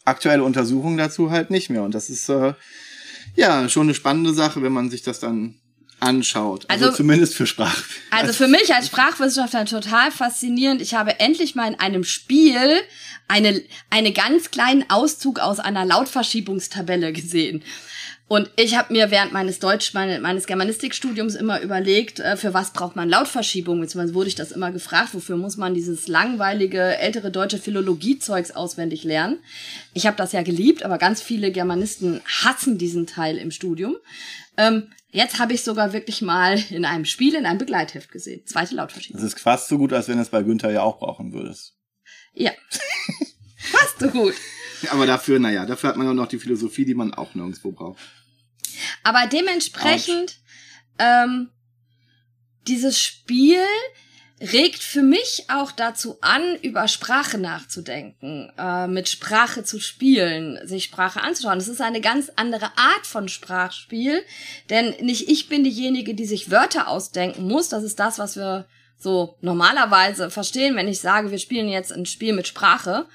aktuelle 0.05 0.43
Untersuchungen 0.43 0.97
dazu 0.97 1.31
halt 1.31 1.49
nicht 1.51 1.69
mehr. 1.69 1.83
Und 1.83 1.93
das 1.93 2.09
ist 2.09 2.29
äh, 2.29 2.53
ja 3.35 3.67
schon 3.69 3.83
eine 3.87 3.95
spannende 3.95 4.33
Sache, 4.33 4.61
wenn 4.61 4.71
man 4.71 4.89
sich 4.89 5.01
das 5.01 5.19
dann 5.19 5.59
anschaut. 5.99 6.65
Also, 6.69 6.85
Also- 6.85 6.97
zumindest 6.97 7.35
für 7.35 7.47
Sprach. 7.47 7.81
Also 8.11 8.33
für 8.43 8.47
mich 8.47 8.73
als 8.73 8.87
Sprachwissenschaftler 8.87 9.65
total 9.65 10.11
faszinierend. 10.11 10.81
Ich 10.81 10.93
habe 10.93 11.19
endlich 11.19 11.55
mal 11.55 11.67
in 11.71 11.79
einem 11.79 12.03
Spiel 12.03 12.79
eine, 13.27 13.61
eine 13.89 14.11
ganz 14.13 14.51
kleinen 14.51 14.89
Auszug 14.89 15.39
aus 15.39 15.59
einer 15.59 15.85
Lautverschiebungstabelle 15.85 17.11
gesehen. 17.13 17.63
Und 18.27 18.49
ich 18.55 18.75
habe 18.75 18.91
mir 18.91 19.11
während 19.11 19.33
meines 19.33 19.59
Deutsch, 19.59 19.93
meine, 19.93 20.19
meines 20.19 20.47
Germanistikstudiums 20.47 21.35
immer 21.35 21.61
überlegt, 21.61 22.19
äh, 22.19 22.37
für 22.37 22.55
was 22.55 22.73
braucht 22.73 22.95
man 22.95 23.07
Lautverschiebung, 23.07 23.79
beziehungsweise 23.79 24.15
wurde 24.15 24.29
ich 24.29 24.35
das 24.35 24.51
immer 24.51 24.71
gefragt, 24.71 25.13
wofür 25.13 25.37
muss 25.37 25.57
man 25.57 25.75
dieses 25.75 26.07
langweilige 26.07 26.97
ältere 26.97 27.29
deutsche 27.29 27.59
Philologiezeugs 27.59 28.51
auswendig 28.51 29.03
lernen. 29.03 29.37
Ich 29.93 30.07
habe 30.07 30.17
das 30.17 30.31
ja 30.31 30.41
geliebt, 30.41 30.83
aber 30.83 30.97
ganz 30.97 31.21
viele 31.21 31.51
Germanisten 31.51 32.21
hassen 32.43 32.79
diesen 32.79 33.05
Teil 33.05 33.37
im 33.37 33.51
Studium. 33.51 33.95
Ähm, 34.57 34.91
jetzt 35.11 35.37
habe 35.37 35.53
ich 35.53 35.63
sogar 35.63 35.93
wirklich 35.93 36.23
mal 36.23 36.59
in 36.71 36.83
einem 36.83 37.05
Spiel, 37.05 37.35
in 37.35 37.45
einem 37.45 37.59
Begleitheft 37.59 38.11
gesehen. 38.11 38.41
Zweite 38.47 38.73
Lautverschiebung. 38.73 39.21
Das 39.21 39.33
ist 39.33 39.39
fast 39.39 39.67
so 39.67 39.77
gut, 39.77 39.93
als 39.93 40.07
wenn 40.07 40.15
du 40.15 40.23
es 40.23 40.29
bei 40.29 40.41
Günther 40.41 40.71
ja 40.71 40.81
auch 40.81 40.97
brauchen 40.97 41.31
würdest. 41.31 41.75
Ja. 42.33 42.51
fast 43.57 43.99
so 43.99 44.09
gut. 44.09 44.33
Aber 44.91 45.05
dafür, 45.05 45.39
naja, 45.39 45.65
dafür 45.65 45.89
hat 45.89 45.97
man 45.97 46.07
ja 46.07 46.13
noch 46.13 46.27
die 46.27 46.39
Philosophie, 46.39 46.85
die 46.85 46.95
man 46.95 47.13
auch 47.13 47.35
nirgendwo 47.35 47.71
braucht. 47.71 47.99
Aber 49.03 49.27
dementsprechend, 49.27 50.39
ähm, 50.99 51.49
dieses 52.67 52.99
Spiel 52.99 53.63
regt 54.41 54.83
für 54.83 55.01
mich 55.01 55.45
auch 55.47 55.71
dazu 55.71 56.17
an, 56.21 56.55
über 56.61 56.87
Sprache 56.87 57.37
nachzudenken, 57.37 58.51
äh, 58.57 58.87
mit 58.87 59.07
Sprache 59.07 59.63
zu 59.63 59.79
spielen, 59.79 60.59
sich 60.67 60.83
Sprache 60.85 61.21
anzuschauen. 61.21 61.57
Das 61.57 61.69
ist 61.69 61.81
eine 61.81 62.01
ganz 62.01 62.31
andere 62.35 62.77
Art 62.77 63.07
von 63.07 63.29
Sprachspiel, 63.29 64.23
denn 64.69 64.93
nicht 64.99 65.29
ich 65.29 65.47
bin 65.47 65.63
diejenige, 65.63 66.15
die 66.15 66.25
sich 66.25 66.51
Wörter 66.51 66.89
ausdenken 66.89 67.47
muss. 67.47 67.69
Das 67.69 67.83
ist 67.83 67.99
das, 67.99 68.19
was 68.19 68.35
wir 68.35 68.67
so 68.97 69.37
normalerweise 69.41 70.29
verstehen, 70.29 70.75
wenn 70.75 70.87
ich 70.87 70.99
sage, 70.99 71.31
wir 71.31 71.37
spielen 71.37 71.69
jetzt 71.69 71.93
ein 71.93 72.05
Spiel 72.05 72.33
mit 72.33 72.47
Sprache 72.47 73.07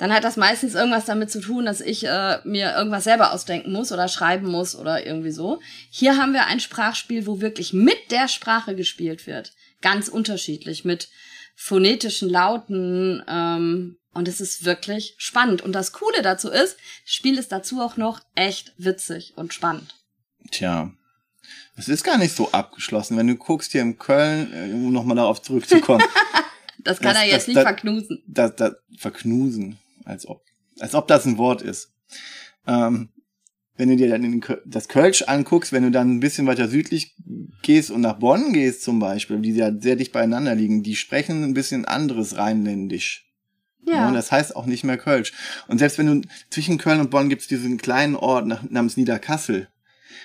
dann 0.00 0.14
hat 0.14 0.24
das 0.24 0.38
meistens 0.38 0.74
irgendwas 0.74 1.04
damit 1.04 1.30
zu 1.30 1.42
tun, 1.42 1.66
dass 1.66 1.82
ich 1.82 2.06
äh, 2.06 2.38
mir 2.44 2.74
irgendwas 2.74 3.04
selber 3.04 3.34
ausdenken 3.34 3.70
muss 3.70 3.92
oder 3.92 4.08
schreiben 4.08 4.50
muss 4.50 4.74
oder 4.74 5.04
irgendwie 5.04 5.30
so. 5.30 5.60
Hier 5.90 6.16
haben 6.16 6.32
wir 6.32 6.46
ein 6.46 6.58
Sprachspiel, 6.58 7.26
wo 7.26 7.42
wirklich 7.42 7.74
mit 7.74 8.10
der 8.10 8.26
Sprache 8.26 8.74
gespielt 8.74 9.26
wird. 9.26 9.52
Ganz 9.82 10.08
unterschiedlich, 10.08 10.86
mit 10.86 11.10
phonetischen 11.54 12.30
Lauten. 12.30 13.22
Ähm, 13.28 13.98
und 14.14 14.26
es 14.26 14.40
ist 14.40 14.64
wirklich 14.64 15.16
spannend. 15.18 15.60
Und 15.60 15.72
das 15.72 15.92
Coole 15.92 16.22
dazu 16.22 16.48
ist, 16.48 16.78
das 17.04 17.12
Spiel 17.12 17.36
ist 17.36 17.52
dazu 17.52 17.82
auch 17.82 17.98
noch 17.98 18.20
echt 18.34 18.72
witzig 18.78 19.34
und 19.36 19.52
spannend. 19.52 19.96
Tja. 20.50 20.90
Es 21.76 21.88
ist 21.88 22.04
gar 22.04 22.16
nicht 22.16 22.34
so 22.34 22.50
abgeschlossen. 22.52 23.18
Wenn 23.18 23.26
du 23.26 23.36
guckst 23.36 23.72
hier 23.72 23.82
in 23.82 23.98
Köln, 23.98 24.50
äh, 24.54 24.72
um 24.72 24.94
nochmal 24.94 25.16
darauf 25.16 25.42
zurückzukommen. 25.42 26.02
das 26.78 27.00
kann 27.00 27.12
das, 27.12 27.22
er 27.22 27.28
jetzt 27.28 27.34
das, 27.34 27.46
nicht 27.48 27.56
das, 27.58 27.64
verknusen. 27.64 28.22
Das, 28.26 28.56
das, 28.56 28.72
verknusen 28.96 29.78
als 30.04 30.26
ob, 30.26 30.44
als 30.78 30.94
ob 30.94 31.08
das 31.08 31.26
ein 31.26 31.38
Wort 31.38 31.62
ist. 31.62 31.92
Ähm, 32.66 33.10
wenn 33.80 33.88
du 33.88 33.96
dir 33.96 34.10
dann 34.10 34.44
das 34.66 34.88
Kölsch 34.88 35.22
anguckst, 35.22 35.72
wenn 35.72 35.84
du 35.84 35.90
dann 35.90 36.16
ein 36.16 36.20
bisschen 36.20 36.46
weiter 36.46 36.68
südlich 36.68 37.16
gehst 37.62 37.90
und 37.90 38.02
nach 38.02 38.18
Bonn 38.18 38.52
gehst 38.52 38.82
zum 38.82 38.98
Beispiel, 38.98 39.38
die 39.38 39.52
ja 39.52 39.72
sehr 39.72 39.96
dicht 39.96 40.12
beieinander 40.12 40.54
liegen, 40.54 40.82
die 40.82 40.96
sprechen 40.96 41.42
ein 41.44 41.54
bisschen 41.54 41.86
anderes 41.86 42.36
Rheinländisch. 42.36 43.26
Ja. 43.86 43.94
ja. 43.94 44.12
das 44.12 44.30
heißt 44.30 44.54
auch 44.54 44.66
nicht 44.66 44.84
mehr 44.84 44.98
Kölsch. 44.98 45.32
Und 45.66 45.78
selbst 45.78 45.96
wenn 45.96 46.20
du 46.20 46.28
zwischen 46.50 46.76
Köln 46.76 47.00
und 47.00 47.10
Bonn 47.10 47.30
gibt 47.30 47.40
es 47.40 47.48
diesen 47.48 47.78
kleinen 47.78 48.16
Ort 48.16 48.70
namens 48.70 48.98
Niederkassel. 48.98 49.68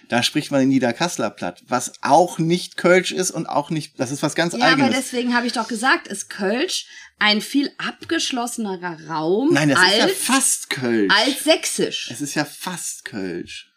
Da 0.09 0.23
spricht 0.23 0.51
man 0.51 0.61
in 0.61 0.69
Niederkassler 0.69 1.29
Platt, 1.29 1.63
was 1.67 1.93
auch 2.01 2.37
nicht 2.37 2.77
Kölsch 2.77 3.11
ist 3.11 3.31
und 3.31 3.47
auch 3.47 3.69
nicht, 3.69 3.99
das 3.99 4.11
ist 4.11 4.21
was 4.21 4.35
ganz 4.35 4.53
ja, 4.53 4.59
Eigenes. 4.59 4.79
Ja, 4.79 4.85
aber 4.85 4.95
deswegen 4.95 5.35
habe 5.35 5.47
ich 5.47 5.53
doch 5.53 5.67
gesagt, 5.67 6.07
ist 6.07 6.29
Kölsch 6.29 6.85
ein 7.17 7.41
viel 7.41 7.71
abgeschlossenerer 7.77 9.07
Raum. 9.07 9.53
Nein, 9.53 9.69
das 9.69 9.79
als, 9.79 9.93
ist 9.93 9.99
ja 9.99 10.07
fast 10.07 10.69
Kölsch. 10.69 11.13
Als 11.15 11.43
Sächsisch. 11.43 12.09
Es 12.11 12.21
ist 12.21 12.35
ja 12.35 12.45
fast 12.45 13.05
Kölsch. 13.05 13.71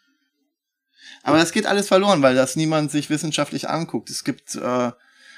Aber 1.23 1.37
das 1.37 1.51
geht 1.51 1.65
alles 1.65 1.87
verloren, 1.87 2.21
weil 2.21 2.35
das 2.35 2.55
niemand 2.55 2.91
sich 2.91 3.09
wissenschaftlich 3.09 3.69
anguckt. 3.69 4.09
Es 4.09 4.23
gibt 4.23 4.55
äh, 4.55 4.91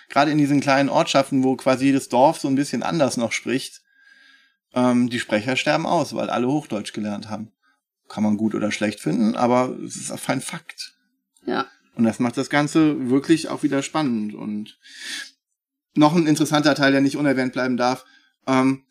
gerade 0.10 0.32
in 0.32 0.38
diesen 0.38 0.62
kleinen 0.62 0.90
Ortschaften, 0.90 1.44
wo 1.44 1.56
quasi 1.56 1.86
jedes 1.86 2.10
Dorf 2.10 2.40
so 2.40 2.48
ein 2.48 2.56
bisschen 2.56 2.84
anders 2.84 3.18
noch 3.18 3.32
spricht, 3.32 3.82
ähm, 4.74 5.10
die 5.10 5.20
Sprecher 5.20 5.56
sterben 5.56 5.86
aus, 5.86 6.14
weil 6.16 6.30
alle 6.30 6.48
Hochdeutsch 6.48 6.94
gelernt 6.94 7.30
haben. 7.30 7.52
Kann 8.12 8.24
man 8.24 8.36
gut 8.36 8.56
oder 8.56 8.72
schlecht 8.72 9.00
finden, 9.00 9.36
aber 9.36 9.74
es 9.86 9.96
ist 9.96 10.12
einfach 10.12 10.34
ein 10.34 10.42
Fakt. 10.42 10.98
Ja. 11.46 11.66
Und 11.96 12.04
das 12.04 12.20
macht 12.20 12.36
das 12.36 12.50
Ganze 12.50 13.10
wirklich 13.10 13.48
auch 13.48 13.64
wieder 13.64 13.82
spannend. 13.82 14.34
Und 14.34 14.78
noch 15.96 16.14
ein 16.16 16.28
interessanter 16.28 16.76
Teil, 16.76 16.92
der 16.92 17.00
nicht 17.00 17.16
unerwähnt 17.16 17.54
bleiben 17.54 17.78
darf. 17.78 18.06
Ähm, 18.48 18.84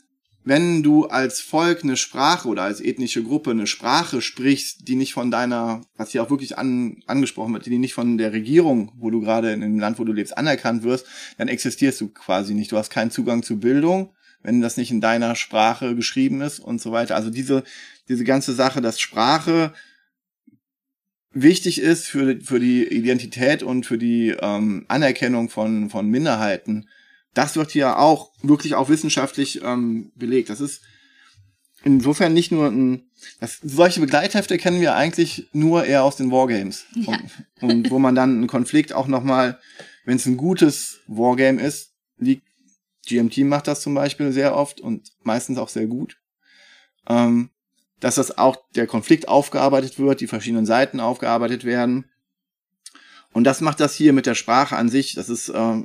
wenn 0.42 0.83
du 0.83 1.04
als 1.04 1.40
Volk 1.40 1.85
eine 1.85 1.98
Sprache 1.98 2.48
oder 2.48 2.62
als 2.62 2.80
ethnische 2.80 3.22
Gruppe 3.22 3.50
eine 3.50 3.66
Sprache 3.66 4.22
sprichst, 4.22 4.88
die 4.88 4.96
nicht 4.96 5.12
von 5.12 5.30
deiner, 5.30 5.83
was 5.96 6.12
hier 6.12 6.22
auch 6.22 6.30
wirklich 6.30 6.56
an, 6.56 7.02
angesprochen 7.06 7.52
wird, 7.52 7.66
die 7.66 7.78
nicht 7.78 7.92
von 7.92 8.16
der 8.16 8.33
Regierung, 8.33 8.92
wo 8.96 9.11
du 9.11 9.20
gerade 9.20 9.52
in 9.52 9.61
dem 9.61 9.78
Land, 9.78 9.98
wo 9.98 10.04
du 10.04 10.12
lebst, 10.12 10.38
anerkannt 10.38 10.83
wirst, 10.83 11.06
dann 11.37 11.48
existierst 11.48 12.00
du 12.00 12.09
quasi 12.09 12.54
nicht. 12.54 12.72
Du 12.72 12.78
hast 12.78 12.88
keinen 12.88 13.11
Zugang 13.11 13.42
zu 13.42 13.61
Bildung, 13.61 14.14
wenn 14.42 14.61
das 14.61 14.76
nicht 14.76 14.90
in 14.90 15.00
deiner 15.00 15.35
Sprache 15.35 15.94
geschrieben 15.94 16.40
ist 16.40 16.61
und 16.61 16.81
so 16.81 16.92
weiter. 16.92 17.16
Also 17.16 17.31
diese, 17.31 17.64
diese 18.09 18.24
ganze 18.24 18.55
Sache, 18.55 18.81
dass 18.81 19.00
Sprache 19.00 19.72
wichtig 21.33 21.81
ist 21.81 22.07
für, 22.07 22.40
für 22.40 22.59
die 22.59 22.85
Identität 22.85 23.62
und 23.62 23.87
für 23.87 23.98
die 23.98 24.35
ähm, 24.40 24.85
Anerkennung 24.88 25.48
von, 25.48 25.90
von 25.90 26.09
Minderheiten, 26.09 26.88
das 27.35 27.57
wird 27.57 27.70
hier 27.70 27.98
auch 27.98 28.33
wirklich 28.42 28.74
auch 28.74 28.88
wissenschaftlich 28.88 29.62
ähm, 29.62 30.11
belegt. 30.16 30.50
Das 30.50 30.61
ist 30.61 30.83
insofern 31.85 32.35
nicht 32.35 32.50
nur 32.50 32.68
ein, 32.68 33.11
das, 33.38 33.59
solche 33.62 34.00
Begleithefte 34.00 34.59
kennen 34.59 34.81
wir 34.81 34.94
eigentlich 34.94 35.48
nur 35.53 35.85
eher 35.85 36.03
aus 36.03 36.16
den 36.16 36.33
Wargames. 36.33 36.87
Ja. 36.94 37.18
Und, 37.61 37.70
und 37.70 37.90
wo 37.90 37.98
man 37.98 38.14
dann 38.14 38.31
einen 38.31 38.46
Konflikt 38.48 38.92
auch 38.92 39.07
nochmal, 39.07 39.61
wenn 40.05 40.16
es 40.16 40.26
ein 40.26 40.37
gutes 40.37 41.00
Wargame 41.07 41.61
ist, 41.62 41.92
liegt, 42.18 42.42
GMT 43.06 43.38
macht 43.38 43.66
das 43.66 43.80
zum 43.80 43.94
Beispiel 43.94 44.32
sehr 44.32 44.54
oft 44.56 44.80
und 44.80 45.10
meistens 45.22 45.58
auch 45.58 45.68
sehr 45.68 45.86
gut. 45.86 46.18
Ähm, 47.08 47.50
dass 48.00 48.14
das 48.14 48.38
auch 48.38 48.56
der 48.74 48.86
Konflikt 48.86 49.28
aufgearbeitet 49.28 49.98
wird, 49.98 50.20
die 50.20 50.26
verschiedenen 50.26 50.66
Seiten 50.66 51.00
aufgearbeitet 51.00 51.64
werden. 51.64 52.06
Und 53.32 53.44
das 53.44 53.60
macht 53.60 53.80
das 53.80 53.94
hier 53.94 54.12
mit 54.12 54.26
der 54.26 54.34
Sprache 54.34 54.76
an 54.76 54.88
sich. 54.88 55.14
Das 55.14 55.28
ist, 55.28 55.50
äh, 55.50 55.82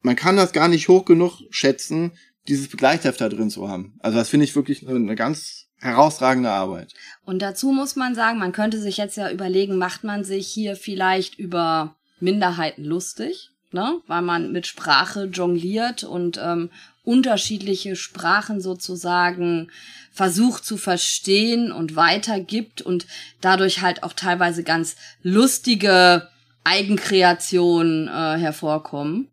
man 0.00 0.16
kann 0.16 0.36
das 0.36 0.52
gar 0.52 0.68
nicht 0.68 0.88
hoch 0.88 1.04
genug 1.04 1.40
schätzen, 1.50 2.12
dieses 2.48 2.68
Begleitheft 2.68 3.20
da 3.20 3.28
drin 3.28 3.50
zu 3.50 3.68
haben. 3.68 3.98
Also 4.00 4.18
das 4.18 4.28
finde 4.28 4.44
ich 4.44 4.56
wirklich 4.56 4.86
eine 4.86 5.14
ganz 5.14 5.68
herausragende 5.78 6.50
Arbeit. 6.50 6.94
Und 7.24 7.42
dazu 7.42 7.72
muss 7.72 7.96
man 7.96 8.14
sagen, 8.14 8.38
man 8.38 8.52
könnte 8.52 8.80
sich 8.80 8.96
jetzt 8.96 9.16
ja 9.16 9.30
überlegen, 9.30 9.76
macht 9.76 10.04
man 10.04 10.24
sich 10.24 10.46
hier 10.46 10.76
vielleicht 10.76 11.38
über 11.38 11.96
Minderheiten 12.20 12.84
lustig, 12.84 13.50
ne? 13.72 14.00
weil 14.06 14.22
man 14.22 14.52
mit 14.52 14.66
Sprache 14.66 15.24
jongliert 15.24 16.04
und 16.04 16.38
ähm, 16.42 16.70
unterschiedliche 17.04 17.96
Sprachen 17.96 18.60
sozusagen 18.60 19.70
versucht 20.12 20.64
zu 20.64 20.76
verstehen 20.76 21.72
und 21.72 21.96
weitergibt 21.96 22.82
und 22.82 23.06
dadurch 23.40 23.80
halt 23.80 24.02
auch 24.02 24.12
teilweise 24.12 24.62
ganz 24.62 24.96
lustige 25.22 26.28
Eigenkreationen 26.64 28.08
äh, 28.08 28.38
hervorkommen. 28.38 29.28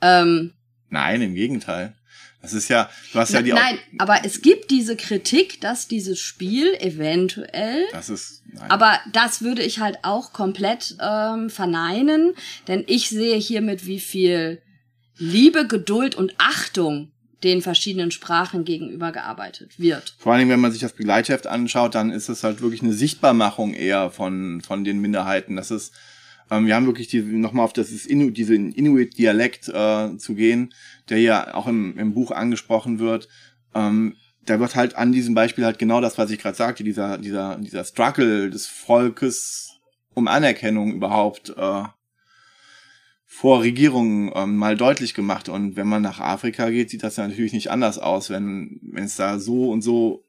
Ähm, 0.00 0.52
Nein, 0.88 1.22
im 1.22 1.34
Gegenteil. 1.34 1.94
Das 2.42 2.54
ist 2.54 2.68
ja, 2.68 2.88
du 3.12 3.18
hast 3.18 3.32
ja 3.32 3.42
die. 3.42 3.52
Nein, 3.52 3.78
aber 3.98 4.24
es 4.24 4.40
gibt 4.40 4.70
diese 4.70 4.96
Kritik, 4.96 5.60
dass 5.60 5.88
dieses 5.88 6.18
Spiel 6.18 6.74
eventuell. 6.80 7.84
Das 7.92 8.08
ist. 8.08 8.42
Nein. 8.52 8.70
Aber 8.70 8.98
das 9.12 9.42
würde 9.42 9.62
ich 9.62 9.80
halt 9.80 9.98
auch 10.02 10.32
komplett 10.32 10.96
ähm, 11.00 11.50
verneinen, 11.50 12.32
denn 12.66 12.84
ich 12.86 13.10
sehe 13.10 13.36
hiermit, 13.36 13.86
wie 13.86 14.00
viel 14.00 14.62
Liebe, 15.18 15.66
Geduld 15.66 16.14
und 16.14 16.34
Achtung 16.38 17.12
den 17.44 17.62
verschiedenen 17.62 18.10
Sprachen 18.10 18.64
gegenüber 18.64 19.12
gearbeitet 19.12 19.78
wird. 19.78 20.14
Vor 20.18 20.32
allen 20.32 20.40
Dingen, 20.40 20.50
wenn 20.50 20.60
man 20.60 20.72
sich 20.72 20.80
das 20.80 20.92
Begleitheft 20.92 21.46
anschaut, 21.46 21.94
dann 21.94 22.10
ist 22.10 22.28
es 22.28 22.44
halt 22.44 22.60
wirklich 22.60 22.82
eine 22.82 22.92
Sichtbarmachung 22.92 23.74
eher 23.74 24.10
von, 24.10 24.60
von 24.60 24.84
den 24.84 25.00
Minderheiten. 25.00 25.56
Das 25.56 25.70
ist, 25.70 25.92
ähm, 26.50 26.66
wir 26.66 26.74
haben 26.74 26.86
wirklich 26.86 27.08
diese, 27.08 27.26
nochmal 27.26 27.64
auf 27.64 27.72
das 27.72 27.90
Inu, 28.06 28.30
diesen 28.30 28.72
Inuit-Dialekt 28.72 29.68
äh, 29.68 30.16
zu 30.16 30.34
gehen, 30.34 30.74
der 31.08 31.20
ja 31.20 31.54
auch 31.54 31.66
im, 31.66 31.96
im 31.98 32.14
Buch 32.14 32.30
angesprochen 32.30 32.98
wird. 32.98 33.28
Ähm, 33.74 34.16
da 34.44 34.58
wird 34.58 34.74
halt 34.74 34.96
an 34.96 35.12
diesem 35.12 35.34
Beispiel 35.34 35.64
halt 35.64 35.78
genau 35.78 36.00
das, 36.00 36.18
was 36.18 36.30
ich 36.30 36.38
gerade 36.38 36.56
sagte, 36.56 36.82
dieser, 36.82 37.18
dieser, 37.18 37.56
dieser 37.56 37.84
Struggle 37.84 38.50
des 38.50 38.66
Volkes 38.66 39.78
um 40.14 40.26
Anerkennung 40.26 40.92
überhaupt 40.92 41.50
äh, 41.56 41.84
vor 43.24 43.62
Regierungen 43.62 44.32
ähm, 44.34 44.56
mal 44.56 44.76
deutlich 44.76 45.14
gemacht. 45.14 45.48
Und 45.48 45.76
wenn 45.76 45.86
man 45.86 46.02
nach 46.02 46.18
Afrika 46.18 46.68
geht, 46.70 46.90
sieht 46.90 47.04
das 47.04 47.16
ja 47.16 47.28
natürlich 47.28 47.52
nicht 47.52 47.70
anders 47.70 47.98
aus, 47.98 48.28
wenn 48.28 48.80
wenn 48.82 49.04
es 49.04 49.14
da 49.16 49.38
so 49.38 49.70
und 49.70 49.82
so. 49.82 50.24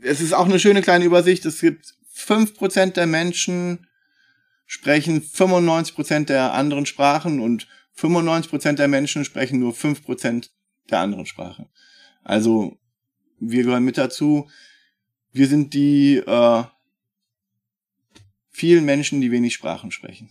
Es 0.00 0.20
ist 0.20 0.32
auch 0.32 0.46
eine 0.46 0.60
schöne 0.60 0.80
kleine 0.80 1.04
Übersicht. 1.04 1.44
Es 1.44 1.60
gibt 1.60 1.94
fünf 2.08 2.54
Prozent 2.54 2.96
der 2.96 3.06
Menschen 3.06 3.87
sprechen 4.68 5.22
95% 5.22 6.26
der 6.26 6.52
anderen 6.52 6.86
Sprachen 6.86 7.40
und 7.40 7.66
95% 7.96 8.74
der 8.74 8.86
Menschen 8.86 9.24
sprechen 9.24 9.58
nur 9.58 9.72
5% 9.72 10.50
der 10.90 11.00
anderen 11.00 11.26
Sprachen. 11.26 11.66
Also 12.22 12.78
wir 13.40 13.64
gehören 13.64 13.82
mit 13.82 13.98
dazu. 13.98 14.48
Wir 15.32 15.48
sind 15.48 15.72
die, 15.74 16.18
äh, 16.18 16.64
vielen 18.50 18.84
Menschen, 18.84 19.20
die 19.20 19.32
wenig 19.32 19.54
Sprachen 19.54 19.90
sprechen. 19.90 20.28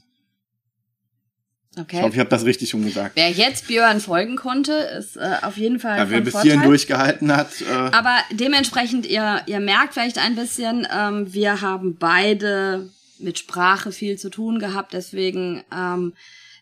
Okay. 1.75 1.97
Ich 1.97 2.01
hoffe, 2.03 2.13
ich 2.13 2.19
habe 2.19 2.29
das 2.29 2.45
richtig 2.45 2.73
umgesagt. 2.75 3.15
Wer 3.15 3.31
jetzt 3.31 3.67
Björn 3.67 3.99
folgen 3.99 4.35
konnte, 4.35 4.73
ist 4.73 5.17
äh, 5.17 5.37
auf 5.41 5.57
jeden 5.57 5.79
Fall 5.79 5.97
Ja, 5.97 6.09
wer 6.09 6.21
bis 6.21 6.41
hierhin 6.41 6.63
durchgehalten 6.63 7.35
hat, 7.35 7.61
äh, 7.61 7.71
Aber 7.71 8.17
dementsprechend, 8.31 9.05
ihr, 9.05 9.41
ihr 9.47 9.59
merkt 9.59 9.93
vielleicht 9.93 10.17
ein 10.17 10.35
bisschen, 10.35 10.87
ähm, 10.91 11.33
wir 11.33 11.61
haben 11.61 11.97
beide 11.97 12.89
mit 13.19 13.39
Sprache 13.39 13.91
viel 13.91 14.17
zu 14.17 14.29
tun 14.29 14.59
gehabt. 14.59 14.93
Deswegen 14.93 15.63
ähm, 15.71 16.13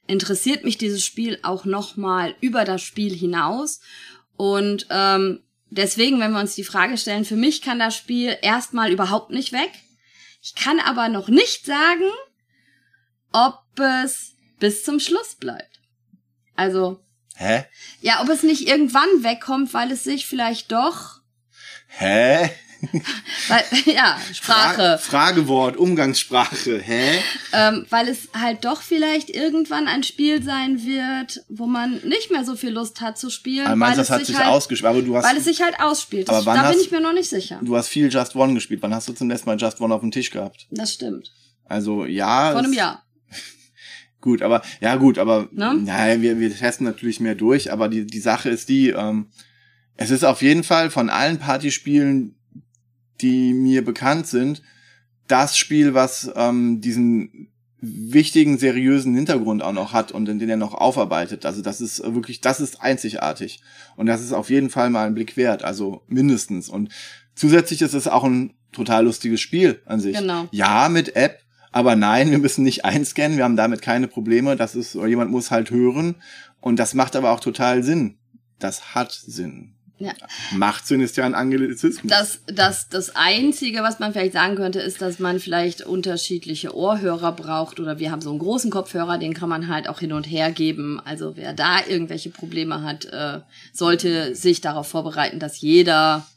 interessiert 0.07 0.63
mich 0.63 0.77
dieses 0.77 1.03
Spiel 1.03 1.39
auch 1.43 1.65
nochmal 1.65 2.35
über 2.41 2.65
das 2.65 2.81
Spiel 2.81 3.13
hinaus. 3.15 3.81
Und 4.37 4.87
ähm, 4.89 5.43
deswegen, 5.69 6.19
wenn 6.19 6.31
wir 6.31 6.39
uns 6.39 6.55
die 6.55 6.63
Frage 6.63 6.97
stellen, 6.97 7.25
für 7.25 7.35
mich 7.35 7.61
kann 7.61 7.79
das 7.79 7.95
Spiel 7.95 8.37
erstmal 8.41 8.91
überhaupt 8.91 9.31
nicht 9.31 9.51
weg. 9.51 9.71
Ich 10.41 10.55
kann 10.55 10.79
aber 10.79 11.09
noch 11.09 11.27
nicht 11.27 11.65
sagen, 11.65 12.09
ob 13.31 13.79
es 13.79 14.35
bis 14.59 14.83
zum 14.83 14.99
Schluss 14.99 15.35
bleibt. 15.35 15.79
Also, 16.55 17.03
hä? 17.35 17.65
ja, 18.01 18.21
ob 18.21 18.29
es 18.29 18.43
nicht 18.43 18.67
irgendwann 18.67 19.23
wegkommt, 19.23 19.73
weil 19.73 19.91
es 19.91 20.03
sich 20.03 20.25
vielleicht 20.25 20.71
doch, 20.71 21.19
Hä? 21.97 22.49
weil, 23.47 23.63
ja, 23.85 24.17
Sprache, 24.33 24.75
Fra 24.75 24.97
Fragewort, 24.97 25.77
Umgangssprache, 25.77 26.79
hä? 26.79 27.19
ähm, 27.53 27.85
weil 27.89 28.07
es 28.07 28.29
halt 28.33 28.65
doch 28.65 28.81
vielleicht 28.81 29.29
irgendwann 29.29 29.87
ein 29.87 30.03
Spiel 30.03 30.41
sein 30.43 30.83
wird, 30.85 31.43
wo 31.49 31.65
man 31.67 31.99
nicht 32.03 32.31
mehr 32.31 32.43
so 32.45 32.55
viel 32.55 32.71
Lust 32.71 33.01
hat 33.01 33.17
zu 33.17 33.29
spielen, 33.29 33.67
Aber 33.67 33.75
meinst, 33.75 33.97
weil 33.97 33.97
das 33.97 34.07
es 34.07 34.11
hat 34.11 34.19
sich 34.19 34.27
sich 34.27 34.37
halt, 34.37 34.47
ausgespielt, 34.49 34.89
aber 34.89 35.01
du 35.01 35.15
hast, 35.17 35.25
weil 35.25 35.37
es 35.37 35.43
sich 35.45 35.61
halt 35.61 35.79
ausspielt. 35.79 36.29
Aber 36.29 36.45
wann 36.45 36.55
da 36.57 36.69
bin 36.69 36.71
hast- 36.77 36.85
ich 36.85 36.91
mir 36.91 37.01
noch 37.01 37.13
nicht 37.13 37.29
sicher. 37.29 37.59
du 37.61 37.75
hast 37.75 37.87
viel 37.89 38.11
Just 38.11 38.35
One 38.35 38.53
gespielt. 38.53 38.81
Wann 38.81 38.93
hast 38.93 39.07
du 39.07 39.13
zum 39.13 39.29
letzten 39.29 39.49
Mal 39.49 39.57
Just 39.57 39.79
One 39.81 39.93
auf 39.93 40.01
dem 40.01 40.11
Tisch 40.11 40.31
gehabt? 40.31 40.67
Das 40.71 40.93
stimmt. 40.93 41.31
Also, 41.65 42.05
ja. 42.05 42.51
Vor 42.51 42.59
einem 42.59 42.73
Jahr. 42.73 43.03
Gut, 44.21 44.41
aber, 44.41 44.61
ja 44.81 44.95
gut, 44.95 45.19
aber, 45.19 45.47
Ne? 45.51 45.83
ja, 45.85 46.19
wir, 46.21 46.39
wir 46.39 46.55
testen 46.55 46.85
natürlich 46.85 47.19
mehr 47.19 47.35
durch, 47.35 47.71
aber 47.71 47.89
die, 47.89 48.07
die 48.07 48.19
Sache 48.19 48.49
ist 48.49 48.69
die, 48.69 48.89
ähm, 48.89 49.27
es 49.97 50.09
ist 50.09 50.25
auf 50.25 50.41
jeden 50.41 50.63
Fall 50.63 50.89
von 50.89 51.09
allen 51.11 51.37
Partyspielen, 51.37 52.35
die 53.21 53.53
mir 53.53 53.83
bekannt 53.83 54.27
sind, 54.27 54.61
das 55.27 55.57
Spiel, 55.57 55.93
was 55.93 56.31
ähm, 56.35 56.81
diesen 56.81 57.49
wichtigen, 57.79 58.57
seriösen 58.57 59.15
Hintergrund 59.15 59.61
auch 59.61 59.73
noch 59.73 59.93
hat 59.93 60.11
und 60.11 60.25
den 60.25 60.49
er 60.49 60.57
noch 60.57 60.73
aufarbeitet. 60.73 61.45
Also 61.45 61.61
das 61.61 61.81
ist 61.81 62.01
wirklich, 62.03 62.41
das 62.41 62.59
ist 62.59 62.81
einzigartig. 62.81 63.61
Und 63.95 64.07
das 64.07 64.21
ist 64.21 64.33
auf 64.33 64.49
jeden 64.49 64.69
Fall 64.69 64.89
mal 64.89 65.05
ein 65.05 65.15
Blick 65.15 65.37
wert, 65.37 65.63
also 65.63 66.01
mindestens. 66.07 66.69
Und 66.69 66.89
zusätzlich 67.35 67.81
ist 67.81 67.93
es 67.93 68.07
auch 68.07 68.23
ein 68.23 68.53
total 68.71 69.05
lustiges 69.05 69.41
Spiel 69.41 69.81
an 69.85 69.99
sich. 69.99 70.17
Genau. 70.17 70.47
Ja, 70.51 70.89
mit 70.89 71.15
App, 71.15 71.41
aber 71.71 71.95
nein, 71.95 72.31
wir 72.31 72.39
müssen 72.39 72.63
nicht 72.63 72.85
einscannen, 72.85 73.37
wir 73.37 73.43
haben 73.43 73.57
damit 73.57 73.81
keine 73.81 74.07
Probleme. 74.07 74.55
Das 74.55 74.75
ist, 74.75 74.95
jemand 74.95 75.31
muss 75.31 75.51
halt 75.51 75.71
hören. 75.71 76.15
Und 76.61 76.77
das 76.77 76.93
macht 76.93 77.15
aber 77.15 77.31
auch 77.31 77.39
total 77.39 77.83
Sinn. 77.83 78.17
Das 78.59 78.95
hat 78.95 79.11
Sinn. 79.11 79.74
Ja. 79.97 80.11
Macht 80.51 80.85
Sinn 80.85 80.99
ist 80.99 81.15
ja 81.15 81.25
ein 81.25 81.35
Anglizismus. 81.35 82.11
Das, 82.11 82.41
das, 82.47 82.89
das 82.89 83.15
Einzige, 83.15 83.81
was 83.81 83.99
man 83.99 84.11
vielleicht 84.11 84.33
sagen 84.33 84.55
könnte, 84.55 84.79
ist, 84.79 85.01
dass 85.01 85.19
man 85.19 85.39
vielleicht 85.39 85.83
unterschiedliche 85.83 86.75
Ohrhörer 86.75 87.31
braucht 87.31 87.79
oder 87.79 87.97
wir 87.97 88.11
haben 88.11 88.21
so 88.21 88.29
einen 88.29 88.39
großen 88.39 88.71
Kopfhörer, 88.71 89.17
den 89.17 89.33
kann 89.33 89.47
man 89.47 89.69
halt 89.69 89.87
auch 89.87 89.99
hin 89.99 90.11
und 90.11 90.25
her 90.25 90.51
geben. 90.51 90.99
Also 90.99 91.37
wer 91.37 91.53
da 91.53 91.79
irgendwelche 91.87 92.29
Probleme 92.29 92.81
hat, 92.81 93.05
äh, 93.05 93.39
sollte 93.71 94.35
sich 94.35 94.59
darauf 94.59 94.87
vorbereiten, 94.89 95.39
dass 95.39 95.61
jeder 95.61 96.27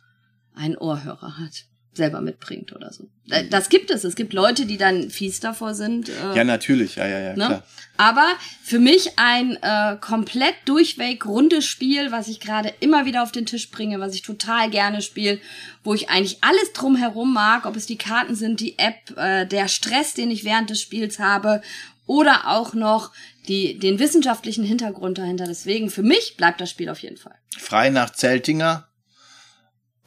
einen 0.54 0.76
Ohrhörer 0.76 1.38
hat, 1.38 1.64
selber 1.98 2.22
mitbringt 2.22 2.74
oder 2.74 2.90
so. 2.92 3.08
Äh, 3.28 3.44
Das 3.48 3.68
gibt 3.68 3.90
es. 3.90 4.04
Es 4.04 4.16
gibt 4.16 4.32
Leute, 4.32 4.64
die 4.64 4.78
dann 4.78 5.10
fies 5.10 5.40
davor 5.40 5.74
sind. 5.74 6.08
Äh, 6.08 6.34
ja, 6.34 6.44
natürlich, 6.44 6.96
ja, 6.96 7.06
ja, 7.06 7.18
ja, 7.20 7.28
Ne? 7.36 7.44
klar. 7.46 7.62
Aber 7.98 8.26
für 8.62 8.78
mich 8.78 9.18
ein 9.18 9.58
äh, 9.60 9.96
komplett 10.00 10.54
durchweg 10.64 11.26
rundes 11.26 11.66
Spiel, 11.66 12.10
was 12.12 12.28
ich 12.28 12.40
gerade 12.40 12.72
immer 12.80 13.04
wieder 13.04 13.22
auf 13.22 13.32
den 13.32 13.44
Tisch 13.44 13.70
bringe, 13.70 14.00
was 14.00 14.14
ich 14.14 14.22
total 14.22 14.70
gerne 14.70 15.02
spiele, 15.02 15.38
wo 15.84 15.92
ich 15.92 16.08
eigentlich 16.08 16.38
alles 16.42 16.72
drumherum 16.72 17.32
mag, 17.34 17.66
ob 17.66 17.76
es 17.76 17.86
die 17.86 17.98
Karten 17.98 18.34
sind, 18.34 18.60
die 18.60 18.78
App, 18.78 19.16
äh, 19.16 19.44
der 19.46 19.68
Stress, 19.68 20.14
den 20.14 20.30
ich 20.30 20.44
während 20.44 20.70
des 20.70 20.80
Spiels 20.80 21.18
habe 21.18 21.60
oder 22.06 22.48
auch 22.48 22.72
noch 22.72 23.12
die, 23.48 23.78
den 23.78 23.98
wissenschaftlichen 23.98 24.64
Hintergrund 24.64 25.18
dahinter. 25.18 25.46
Deswegen, 25.46 25.90
für 25.90 26.02
mich 26.02 26.36
bleibt 26.36 26.60
das 26.60 26.70
Spiel 26.70 26.88
auf 26.88 27.00
jeden 27.00 27.16
Fall. 27.16 27.34
Frei 27.56 27.90
nach 27.90 28.10
Zeltinger. 28.10 28.87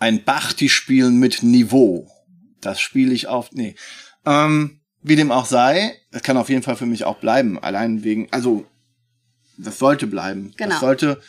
Ein 0.01 0.23
Bachti 0.23 0.67
spielen 0.67 1.17
mit 1.19 1.43
Niveau. 1.43 2.09
Das 2.59 2.81
spiele 2.81 3.13
ich 3.13 3.27
auf. 3.27 3.51
Nee. 3.51 3.75
Ähm, 4.25 4.81
wie 5.03 5.15
dem 5.15 5.31
auch 5.31 5.45
sei, 5.45 5.95
es 6.09 6.23
kann 6.23 6.37
auf 6.37 6.49
jeden 6.49 6.63
Fall 6.63 6.75
für 6.75 6.87
mich 6.87 7.03
auch 7.03 7.19
bleiben. 7.19 7.59
Allein 7.59 8.03
wegen, 8.03 8.27
also 8.31 8.65
das 9.57 9.77
sollte 9.77 10.07
bleiben. 10.07 10.55
Genau. 10.57 10.71
Das 10.71 10.79
sollte. 10.79 11.21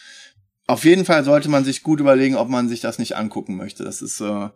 Auf 0.66 0.87
jeden 0.87 1.04
Fall 1.04 1.22
sollte 1.22 1.50
man 1.50 1.66
sich 1.66 1.82
gut 1.82 2.00
überlegen, 2.00 2.37
ob 2.37 2.48
man 2.48 2.70
sich 2.70 2.80
das 2.80 2.98
nicht 2.98 3.14
angucken 3.14 3.58
möchte. 3.58 3.85
Das 3.85 4.00
ist 4.00 4.22
äh, 4.22 4.48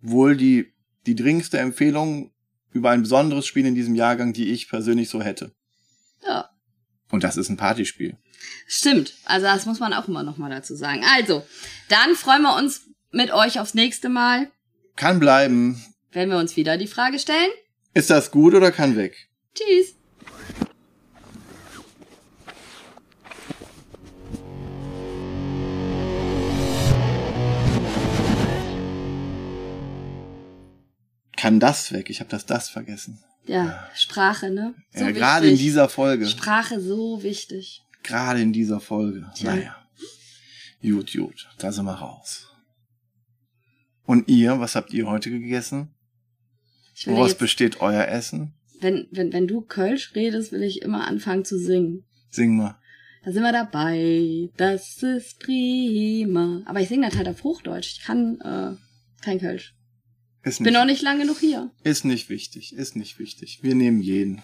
wohl 0.00 0.36
die 0.36 0.72
die 1.06 1.14
dringendste 1.14 1.58
Empfehlung 1.58 2.32
über 2.72 2.90
ein 2.90 3.02
besonderes 3.02 3.46
Spiel 3.46 3.64
in 3.64 3.76
diesem 3.76 3.94
Jahrgang, 3.94 4.32
die 4.32 4.50
ich 4.50 4.68
persönlich 4.68 5.08
so 5.08 5.22
hätte. 5.22 5.52
Ja. 6.26 6.50
Und 7.12 7.22
das 7.22 7.36
ist 7.36 7.48
ein 7.48 7.56
Partyspiel. 7.56 8.16
Stimmt. 8.66 9.14
Also 9.24 9.46
das 9.46 9.66
muss 9.66 9.78
man 9.78 9.92
auch 9.92 10.08
immer 10.08 10.24
noch 10.24 10.36
mal 10.36 10.50
dazu 10.50 10.74
sagen. 10.74 11.04
Also, 11.16 11.46
dann 11.88 12.16
freuen 12.16 12.42
wir 12.42 12.56
uns 12.56 12.86
mit 13.10 13.32
euch 13.32 13.60
aufs 13.60 13.74
nächste 13.74 14.08
Mal, 14.08 14.50
Kann 14.96 15.18
bleiben. 15.20 15.82
wenn 16.12 16.30
wir 16.30 16.38
uns 16.38 16.56
wieder 16.56 16.76
die 16.76 16.86
Frage 16.86 17.18
stellen. 17.18 17.50
Ist 17.94 18.10
das 18.10 18.30
gut 18.30 18.54
oder 18.54 18.70
kann 18.72 18.96
weg? 18.96 19.28
Tschüss. 19.54 19.94
Kann 31.36 31.60
das 31.60 31.92
weg? 31.92 32.08
Ich 32.10 32.20
habe 32.20 32.30
das 32.30 32.46
das 32.46 32.68
vergessen. 32.68 33.22
Ja, 33.46 33.88
Sprache, 33.94 34.50
ne? 34.50 34.74
So 34.92 35.04
ja, 35.04 35.10
gerade 35.12 35.48
in 35.48 35.56
dieser 35.56 35.88
Folge. 35.88 36.26
Sprache 36.26 36.80
so 36.80 37.22
wichtig. 37.22 37.82
Gerade 38.02 38.40
in 38.40 38.52
dieser 38.52 38.80
Folge. 38.80 39.30
Tja. 39.36 39.54
Naja. 39.54 39.76
Gut, 40.82 41.12
gut. 41.12 41.48
Da 41.58 41.70
sind 41.70 41.84
wir 41.84 41.92
raus. 41.94 42.48
Und 44.06 44.28
ihr, 44.28 44.60
was 44.60 44.76
habt 44.76 44.92
ihr 44.92 45.06
heute 45.06 45.30
gegessen? 45.30 45.94
Woraus 47.04 47.30
jetzt, 47.30 47.38
besteht 47.38 47.80
euer 47.80 48.06
Essen? 48.06 48.54
wenn, 48.80 49.06
wenn, 49.10 49.32
wenn 49.32 49.46
du 49.46 49.60
Kölsch 49.62 50.14
redest, 50.14 50.52
will 50.52 50.62
ich 50.62 50.82
immer 50.82 51.06
anfangen 51.06 51.44
zu 51.44 51.58
singen. 51.58 52.04
Sing 52.30 52.56
mal. 52.56 52.78
Da 53.24 53.32
sind 53.32 53.42
wir 53.42 53.52
dabei. 53.52 54.50
Das 54.56 55.02
ist 55.02 55.40
prima. 55.40 56.62
Aber 56.66 56.80
ich 56.80 56.88
singe 56.88 57.08
das 57.08 57.16
halt 57.16 57.28
auf 57.28 57.42
Hochdeutsch. 57.42 57.98
Ich 57.98 58.04
kann 58.04 58.40
äh, 58.40 58.76
kein 59.22 59.40
Kölsch. 59.40 59.74
Ist 60.42 60.58
Bin 60.58 60.66
nicht, 60.66 60.74
noch 60.74 60.84
nicht 60.84 61.02
lang 61.02 61.18
genug 61.18 61.38
hier. 61.40 61.70
ist 61.82 62.04
nicht 62.04 62.28
wichtig. 62.28 62.72
Ist 62.74 62.94
nicht 62.94 63.18
wichtig. 63.18 63.60
Wir 63.62 63.74
nehmen 63.74 64.00
jeden. 64.00 64.42